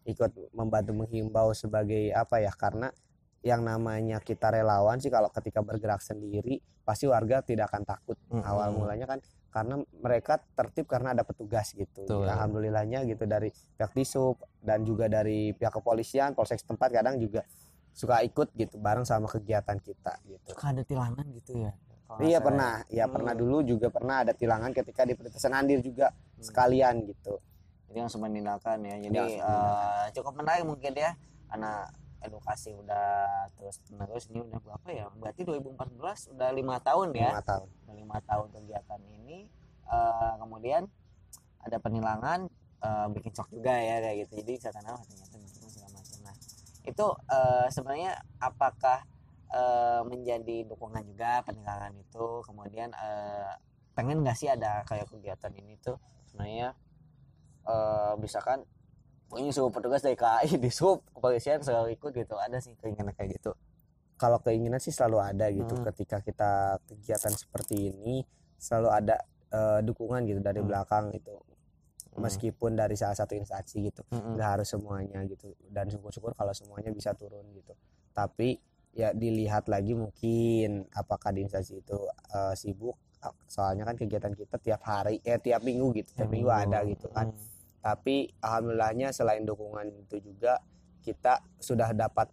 Ikut 0.06 0.32
membantu 0.54 0.94
menghimbau 0.94 1.50
sebagai 1.52 2.14
apa 2.14 2.38
ya 2.38 2.54
karena 2.54 2.94
yang 3.42 3.62
namanya 3.62 4.18
kita 4.20 4.50
relawan 4.50 4.98
sih 4.98 5.10
kalau 5.10 5.30
ketika 5.30 5.62
bergerak 5.62 6.02
sendiri 6.02 6.62
pasti 6.82 7.06
warga 7.06 7.42
tidak 7.42 7.70
akan 7.70 7.86
takut 7.86 8.18
Mm-mm. 8.30 8.42
awal 8.42 8.74
mulanya 8.74 9.06
kan. 9.06 9.20
Karena 9.50 9.80
mereka 9.98 10.42
tertib 10.54 10.86
karena 10.86 11.16
ada 11.16 11.24
petugas 11.24 11.72
gitu. 11.72 12.04
Betul. 12.04 12.28
alhamdulillahnya 12.28 13.06
gitu 13.08 13.24
dari 13.24 13.50
pihak 13.50 13.96
disub 13.96 14.36
dan 14.60 14.84
juga 14.84 15.08
dari 15.08 15.56
pihak 15.56 15.72
kepolisian 15.72 16.36
polsek 16.36 16.60
setempat 16.60 16.92
kadang 16.92 17.18
juga 17.18 17.46
suka 17.96 18.20
ikut 18.22 18.52
gitu 18.54 18.76
bareng 18.76 19.08
sama 19.08 19.26
kegiatan 19.26 19.80
kita 19.80 20.20
gitu. 20.28 20.52
Suka 20.52 20.76
ada 20.76 20.84
tilangan 20.84 21.24
gitu 21.32 21.56
ya 21.56 21.72
Nggak 22.06 22.22
iya 22.22 22.40
pernah. 22.40 22.74
Ya 22.88 23.06
pernah 23.10 23.34
Hmm. 23.34 23.42
dulu 23.42 23.58
juga 23.66 23.88
pernah 23.90 24.22
ada 24.22 24.32
tilangan 24.32 24.70
ketika 24.72 25.02
di 25.04 25.18
perlintasan 25.18 25.54
Andir 25.54 25.82
juga 25.82 26.14
Hmm. 26.14 26.44
sekalian 26.44 27.02
gitu. 27.10 27.42
Jadi 27.90 27.98
langsung 27.98 28.22
menindalkan 28.22 28.78
ya. 28.86 28.96
Jadi 29.02 29.18
eh, 29.42 30.06
cukup 30.14 30.34
menarik 30.38 30.64
mungkin 30.64 30.94
ya. 30.94 31.18
Karena 31.50 31.90
edukasi 32.22 32.74
udah 32.74 33.06
terus 33.54 33.78
menerus 33.94 34.26
ini 34.30 34.42
udah 34.42 34.58
berapa 34.58 34.88
ya? 34.90 35.06
Berarti 35.14 35.42
2014 35.46 36.30
udah 36.34 36.50
lima 36.52 36.78
tahun 36.82 37.14
ya? 37.14 37.30
Lima 37.38 37.46
tahun. 37.46 37.68
Udah 37.86 37.96
lima 37.96 38.18
tahun 38.22 38.48
kegiatan 38.54 39.02
ini. 39.22 39.38
Eh, 39.86 40.34
kemudian 40.40 40.84
ada 41.62 41.78
penilangan 41.82 42.46
eh, 42.82 43.08
bikin 43.10 43.34
shock 43.34 43.50
juga 43.50 43.74
ya 43.74 43.98
kayak 43.98 44.16
gitu. 44.26 44.46
Jadi 44.46 44.54
saya 44.62 44.78
tahu 44.78 44.98
ternyata 45.10 45.36
segala 45.66 45.90
macam. 45.90 46.18
Nah 46.22 46.36
itu 46.86 47.06
eh, 47.34 47.68
sebenarnya 47.74 48.12
apakah 48.38 49.00
eh, 49.54 50.02
menjadi 50.06 50.66
dukungan 50.70 51.04
juga 51.06 51.42
penilangan 51.46 51.94
itu. 51.94 52.42
Kemudian 52.46 52.90
eh, 52.94 53.54
pengen 53.94 54.24
nggak 54.26 54.38
sih 54.38 54.50
ada 54.52 54.84
kayak 54.84 55.08
kegiatan 55.12 55.54
ini 55.56 55.78
tuh? 55.80 55.98
Sebenarnya 56.30 56.74
eh 57.66 58.14
misalkan 58.22 58.62
ini 59.36 59.50
suruh 59.50 59.74
petugas 59.74 60.06
dari 60.06 60.14
KAI 60.14 60.58
di 60.64 60.70
sub 60.70 61.02
kepolisian 61.12 61.62
selalu 61.66 61.98
ikut 61.98 62.14
gitu. 62.14 62.36
Ada 62.38 62.62
sih 62.62 62.78
keinginan 62.78 63.14
kayak 63.18 63.42
gitu. 63.42 63.58
Kalau 64.16 64.40
keinginan 64.40 64.80
sih 64.80 64.94
selalu 64.94 65.18
ada 65.20 65.50
gitu. 65.52 65.76
Hmm. 65.76 65.86
ketika 65.92 66.22
kita 66.24 66.80
kegiatan 66.88 67.34
seperti 67.36 67.92
ini 67.92 68.24
selalu 68.56 68.90
ada 68.94 69.18
eh, 69.52 69.80
dukungan 69.84 70.24
gitu 70.30 70.40
dari 70.40 70.62
Hmm. 70.62 70.70
belakang 70.70 71.12
itu 71.14 71.36
meskipun 72.16 72.80
dari 72.80 72.96
salah 72.96 73.12
satu 73.12 73.36
instansi 73.36 73.92
gitu. 73.92 74.00
Mm-mm. 74.08 74.40
nggak 74.40 74.50
harus 74.60 74.72
semuanya 74.72 75.20
gitu. 75.28 75.52
Dan 75.68 75.92
syukur-syukur 75.92 76.32
kalau 76.32 76.56
semuanya 76.56 76.88
bisa 76.96 77.12
turun 77.12 77.44
gitu. 77.52 77.76
Tapi 78.16 78.56
ya 78.96 79.12
dilihat 79.12 79.68
lagi 79.68 79.92
mungkin 79.92 80.88
apakah 80.96 81.36
di 81.36 81.44
instansi 81.44 81.84
itu 81.84 82.00
eh, 82.32 82.56
sibuk 82.56 82.96
soalnya 83.50 83.90
kan 83.90 83.98
kegiatan 83.98 84.38
kita 84.38 84.62
tiap 84.62 84.86
hari 84.86 85.18
eh 85.26 85.42
tiap 85.42 85.66
minggu 85.66 85.98
gitu 85.98 86.14
tiap 86.14 86.30
minggu 86.30 86.46
ada 86.46 86.86
gitu 86.86 87.10
kan. 87.10 87.34
Mm. 87.34 87.42
tapi 87.82 88.30
alhamdulillahnya 88.42 89.10
selain 89.14 89.46
dukungan 89.46 89.90
itu 89.94 90.22
juga 90.22 90.62
kita 91.02 91.42
sudah 91.62 91.94
dapat 91.94 92.30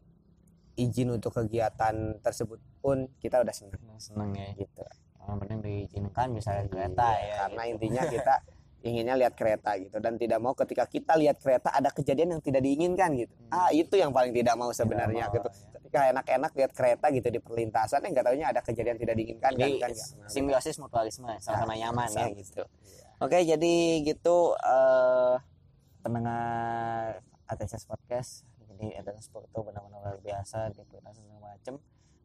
izin 0.77 1.12
untuk 1.12 1.37
kegiatan 1.37 2.16
tersebut 2.25 2.57
pun 2.81 3.05
kita 3.20 3.44
udah 3.44 3.53
senang. 3.53 3.85
Seneng 4.01 4.33
ya. 4.33 4.48
Gitu. 4.57 4.85
Yang 5.22 5.37
penting 5.44 5.59
diizinkan 5.61 6.27
bisa 6.35 6.51
lihat 6.57 6.68
kereta 6.72 7.09
Iya, 7.14 7.20
ya 7.20 7.35
karena 7.44 7.62
gitu. 7.62 7.72
intinya 7.77 8.03
kita 8.09 8.35
inginnya 8.83 9.14
lihat 9.14 9.33
kereta 9.33 9.79
gitu. 9.79 9.97
Dan 9.99 10.18
tidak 10.18 10.38
mau 10.38 10.53
ketika 10.53 10.85
kita 10.85 11.14
lihat 11.14 11.38
kereta 11.38 11.71
ada 11.71 11.88
kejadian 11.88 12.37
yang 12.37 12.42
tidak 12.42 12.61
diinginkan 12.61 13.14
gitu. 13.14 13.31
Hmm. 13.31 13.55
ah 13.55 13.71
itu 13.71 13.95
yang 13.95 14.11
paling 14.11 14.35
tidak 14.35 14.55
mau 14.55 14.71
sebenarnya 14.71 15.31
Tidak 15.31 15.35
gitu. 15.38 15.49
mau, 15.49 15.55
ya. 15.55 15.71
ketika 15.79 15.99
enak-enak 16.11 16.53
lihat 16.53 16.73
kereta 16.73 17.07
gitu 17.11 17.29
di 17.29 17.38
perlintasan 17.38 18.01
yang 18.03 18.12
nggak 18.12 18.27
taunya 18.27 18.47
ada 18.51 18.61
kejadian 18.61 18.97
tidak 18.97 19.14
diinginkan 19.14 19.51
jadi 19.55 19.73
kan, 19.79 19.81
kan 19.81 19.90
nggak- 19.92 20.31
simbiosis 20.31 20.77
mutualisme 20.77 21.31
sama-sama 21.38 21.75
nyaman 21.75 22.09
ya 22.09 22.27
sama 22.27 22.35
gitu. 22.35 22.62
Iya. 22.64 23.05
oke 23.21 23.38
jadi 23.45 23.75
gitu 24.03 24.37
eh 24.57 25.35
pendengar 26.03 27.23
ATCS 27.47 27.85
podcast 27.87 28.31
jadi 28.73 28.99
Sport 29.21 29.47
itu 29.47 29.59
benar-benar 29.62 30.01
luar 30.03 30.18
biasa 30.18 30.73
di 30.75 30.83
perlintasan 30.83 31.23
segala 31.23 31.55
macam 31.55 31.75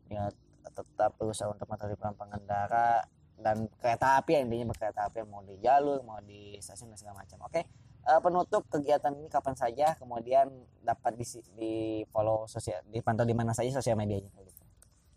ya 0.08 0.24
tetap 0.68 1.12
berusaha 1.16 1.48
untuk 1.48 1.68
mematuhi 1.70 1.96
pelan 1.96 2.16
pengendara 2.16 3.04
dan 3.38 3.70
kereta 3.78 4.18
api 4.18 4.34
ya, 4.34 4.40
intinya 4.42 4.66
berkereta 4.68 5.02
api 5.06 5.22
mau 5.24 5.42
di 5.42 5.56
jalur 5.58 6.02
mau 6.02 6.18
di 6.20 6.58
stasiun 6.58 6.90
dan 6.90 6.98
segala 6.98 7.22
macam 7.22 7.38
oke 7.44 7.62
eh, 8.04 8.20
penutup 8.20 8.66
kegiatan 8.68 9.14
ini 9.14 9.28
kapan 9.28 9.54
saja 9.54 9.94
kemudian 9.94 10.50
dapat 10.82 11.14
di, 11.14 11.26
di 11.54 11.74
follow 12.08 12.46
sosial 12.46 12.82
dipantau 12.86 13.24
di 13.24 13.34
mana 13.34 13.54
saja 13.54 13.70
sosial 13.72 13.94
medianya 13.96 14.30
gitu. 14.40 14.64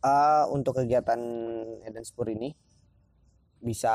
Eh, 0.00 0.44
untuk 0.48 0.76
kegiatan 0.76 1.20
Eden 1.82 2.04
Spur 2.04 2.28
ini 2.28 2.52
bisa 3.58 3.92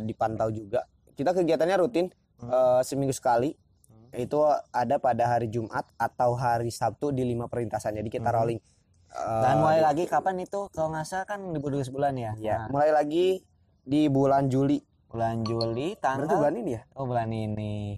dipantau 0.00 0.48
juga 0.48 0.84
kita 1.12 1.32
kegiatannya 1.32 1.76
rutin 1.78 2.06
Hmm. 2.36 2.52
eh, 2.52 2.80
seminggu 2.82 3.12
sekali 3.12 3.56
Hmm. 3.88 4.12
itu 4.14 4.36
ada 4.70 4.96
pada 4.96 5.24
hari 5.26 5.48
Jumat 5.48 5.88
atau 5.96 6.32
hari 6.32 6.68
Sabtu 6.68 7.08
di 7.08 7.24
lima 7.24 7.48
perlintasan 7.48 7.92
jadi 7.94 8.08
kita 8.10 8.28
Hmm. 8.28 8.36
rolling 8.36 8.60
Eh, 9.08 9.40
dan 9.40 9.56
mulai 9.56 9.80
di- 9.80 9.84
lagi 9.86 10.04
kapan 10.04 10.36
itu 10.38 10.68
kalau 10.68 10.92
nggak 10.92 11.06
salah 11.06 11.24
kan 11.24 11.40
libur 11.48 11.72
dua 11.72 11.80
sebulan 11.80 12.12
ya 12.12 12.32
ya 12.36 12.56
Nah, 12.58 12.68
mulai 12.68 12.92
lagi 12.92 13.40
di 13.86 14.10
bulan 14.10 14.46
Juli. 14.46 14.82
Bulan 15.06 15.40
Juli 15.40 15.94
tanggal 15.96 16.26
berarti 16.26 16.34
bulan 16.36 16.54
ini 16.56 16.70
ya? 16.74 16.82
Oh 16.92 17.04
bulan 17.06 17.30
ini. 17.30 17.94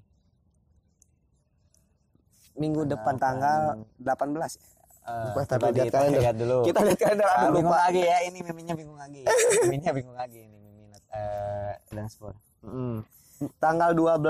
Minggu 2.55 2.85
Tanggal 2.85 2.92
depan 2.92 3.14
tanggal 3.16 3.61
18 3.96 4.77
Eh, 5.01 5.24
Lupa, 5.24 5.40
coba 5.40 5.57
tapi 5.64 5.72
lihat 5.72 5.87
kita 5.88 5.98
kalender. 5.98 6.20
lihat 6.20 6.37
dulu. 6.37 6.59
kita 6.62 6.81
lihat 6.85 6.98
kalender 7.01 7.24
Ah, 7.24 7.33
aduh 7.33 7.48
bingung 7.57 7.72
lupa. 7.72 7.81
lagi 7.81 8.03
ya 8.05 8.18
ini 8.22 8.38
miminnya 8.38 8.74
bingung 8.77 8.98
lagi. 8.98 9.20
Miminnya 9.64 9.92
bingung 9.96 10.12
lagi 10.12 10.38
ini 10.42 10.57
mimin 10.61 10.88
eh 10.92 11.74
dan 11.88 12.07
sport 12.07 12.37
Mm. 12.59 13.07
tanggal 13.57 13.94
12 13.94 14.20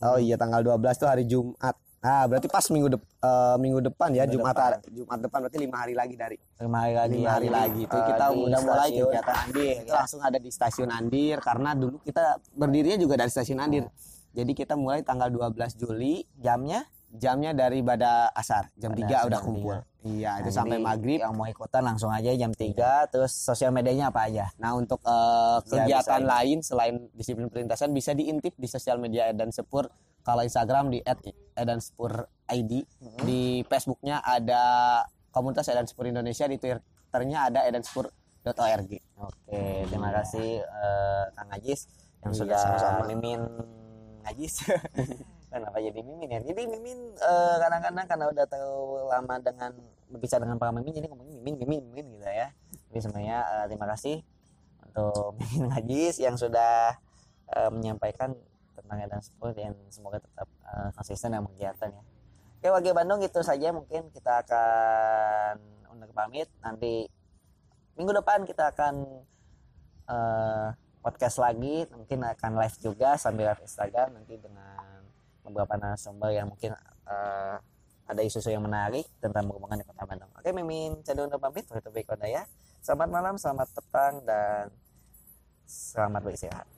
oh 0.00 0.16
iya 0.16 0.34
tanggal 0.34 0.64
12 0.64 0.96
tuh 0.96 1.06
hari 1.06 1.28
Jumat 1.28 1.76
ah 1.98 2.24
berarti 2.24 2.46
pas 2.46 2.62
minggu 2.66 2.88
dep- 2.90 3.08
eh, 3.18 3.56
minggu 3.56 3.80
depan 3.82 4.08
ya 4.10 4.22
Minggu 4.22 4.38
Jumat 4.38 4.52
depan. 4.52 4.66
hari- 4.70 4.92
Jumat 4.92 5.18
depan 5.18 5.38
berarti 5.40 5.58
lima 5.58 5.76
hari 5.76 5.94
lagi 5.94 6.14
dari 6.14 6.36
lima 6.58 6.78
hari 6.78 6.94
lagi 6.94 7.12
lima 7.12 7.22
ya. 7.22 7.32
hari 7.32 7.48
lagi 7.48 7.80
itu 7.82 7.96
eh, 7.96 8.04
kita 8.06 8.24
udah 8.30 8.60
mulai 8.62 8.88
kegiatan 8.92 9.36
Andir 9.40 9.76
ya. 9.80 9.92
langsung 9.94 10.20
ada 10.20 10.38
di 10.38 10.50
stasiun 10.50 10.90
Andir 10.90 11.36
karena 11.40 11.70
dulu 11.72 11.96
kita 12.00 12.22
berdirinya 12.52 12.96
juga 12.96 13.14
dari 13.16 13.28
stasiun 13.28 13.58
Andir 13.58 13.84
jadi 14.30 14.52
kita 14.52 14.74
mulai 14.74 15.00
tanggal 15.00 15.28
12 15.28 15.52
Juli 15.76 16.14
jamnya 16.36 16.84
jamnya 17.08 17.50
dari 17.50 17.80
pada 17.80 18.28
asar. 18.30 18.68
Jam 18.74 18.90
Pada 18.90 19.00
3 19.02 19.10
asar 19.12 19.26
udah 19.26 19.40
kumpul. 19.40 19.76
iya 20.02 20.38
itu 20.38 20.48
Nah, 20.48 20.56
sampai 20.56 20.76
jadi 20.76 20.84
maghrib. 20.84 21.18
yang 21.18 21.32
mau 21.32 21.46
ikutan 21.46 21.82
langsung 21.82 22.10
aja 22.10 22.30
jam 22.30 22.50
3 22.50 22.74
terus 23.06 23.32
sosial 23.32 23.70
medianya 23.70 24.08
apa 24.08 24.24
aja? 24.24 24.46
Nah 24.56 24.72
untuk 24.72 25.00
Bisa- 25.00 25.62
kegiatan 25.64 26.20
ini. 26.20 26.28
lain 26.28 26.58
selain 26.60 26.94
disiplin 27.12 27.46
perlintasan 27.46 27.90
bisa 27.90 28.12
diintip 28.12 28.54
di 28.54 28.66
sosial 28.66 28.96
media 28.96 29.26
Edan 29.26 29.48
Sepur. 29.48 29.86
Kalau 30.20 30.42
Instagram 30.42 30.90
di 30.90 30.98
@edanspur 31.52 32.10
ID, 32.48 32.82
di 33.22 33.42
Facebooknya 33.62 34.18
ada 34.20 34.62
komunitas 35.30 35.66
Edan 35.66 35.86
Sepur 35.86 36.04
Indonesia, 36.04 36.44
di 36.44 36.56
Twitternya 36.56 37.46
ada 37.46 37.62
edanspur.org. 37.62 38.90
oke 39.16 39.62
terima 39.86 40.10
kasih 40.12 40.60
eh, 40.60 41.24
Kang 41.32 41.50
Ajis. 41.50 41.86
Yang 42.18 42.32
Iya, 42.32 42.40
sudah 42.42 42.58
sama-sama. 42.58 43.02
mimin 43.06 43.42
Ajis 44.24 44.54
kenapa 45.56 45.78
jadi 45.80 46.00
mimin 46.04 46.28
ya? 46.28 46.40
Jadi 46.44 46.62
mimin 46.68 46.98
eh, 47.16 47.56
kadang-kadang 47.58 48.06
karena 48.06 48.24
udah 48.30 48.44
terlalu 48.44 49.08
lama 49.08 49.34
dengan 49.40 49.70
berbicara 50.06 50.40
dengan 50.44 50.58
para 50.60 50.70
mimin 50.70 50.92
jadi 50.94 51.06
ngomongnya 51.08 51.34
mimin 51.40 51.54
mimin 51.58 51.82
mimin 51.90 52.06
gitu 52.16 52.26
ya. 52.28 52.48
Tapi 52.92 52.98
sebenarnya 53.00 53.38
eh, 53.42 53.64
terima 53.72 53.86
kasih 53.90 54.16
untuk 54.84 55.34
mimin 55.40 55.72
Ajis 55.72 56.16
yang 56.20 56.36
sudah 56.36 56.96
eh, 57.56 57.70
menyampaikan 57.72 58.36
tentang 58.76 58.98
Edan 59.02 59.22
Sport 59.24 59.56
dan 59.56 59.74
semoga 59.88 60.22
tetap 60.22 60.46
eh, 60.46 60.90
konsisten 60.94 61.32
dalam 61.32 61.48
kegiatan 61.50 61.90
ya. 61.90 62.02
Oke 62.56 62.68
warga 62.72 62.90
Bandung 62.96 63.20
itu 63.20 63.40
saja 63.44 63.68
mungkin 63.72 64.08
kita 64.12 64.46
akan 64.46 65.54
undur 65.92 66.10
pamit. 66.12 66.48
Nanti 66.60 67.08
minggu 67.96 68.12
depan 68.16 68.44
kita 68.44 68.72
akan 68.72 68.94
eh, 70.08 70.68
podcast 71.02 71.36
lagi. 71.38 71.84
Mungkin 71.90 72.24
akan 72.24 72.52
live 72.58 72.76
juga 72.82 73.14
sambil 73.20 73.52
live 73.52 73.62
Instagram 73.62 74.18
nanti 74.18 74.34
dengan 74.40 74.95
beberapa 75.46 75.78
narasumber 75.78 76.34
yang 76.34 76.50
mungkin 76.50 76.74
eh, 77.06 77.56
ada 78.06 78.20
isu-isu 78.22 78.54
yang 78.54 78.62
menarik 78.62 79.06
tentang 79.18 79.50
berhubungan 79.50 79.82
di 79.82 79.86
kota 79.86 80.06
Bandung. 80.06 80.30
Oke, 80.38 80.54
Mimin, 80.54 81.02
saya 81.02 81.26
undur 81.26 81.42
pamit. 81.42 81.66
Waktu 81.66 81.90
ya. 82.30 82.46
Selamat 82.78 83.08
malam, 83.10 83.34
selamat 83.34 83.66
petang, 83.74 84.14
dan 84.22 84.70
selamat 85.66 86.22
beristirahat. 86.22 86.75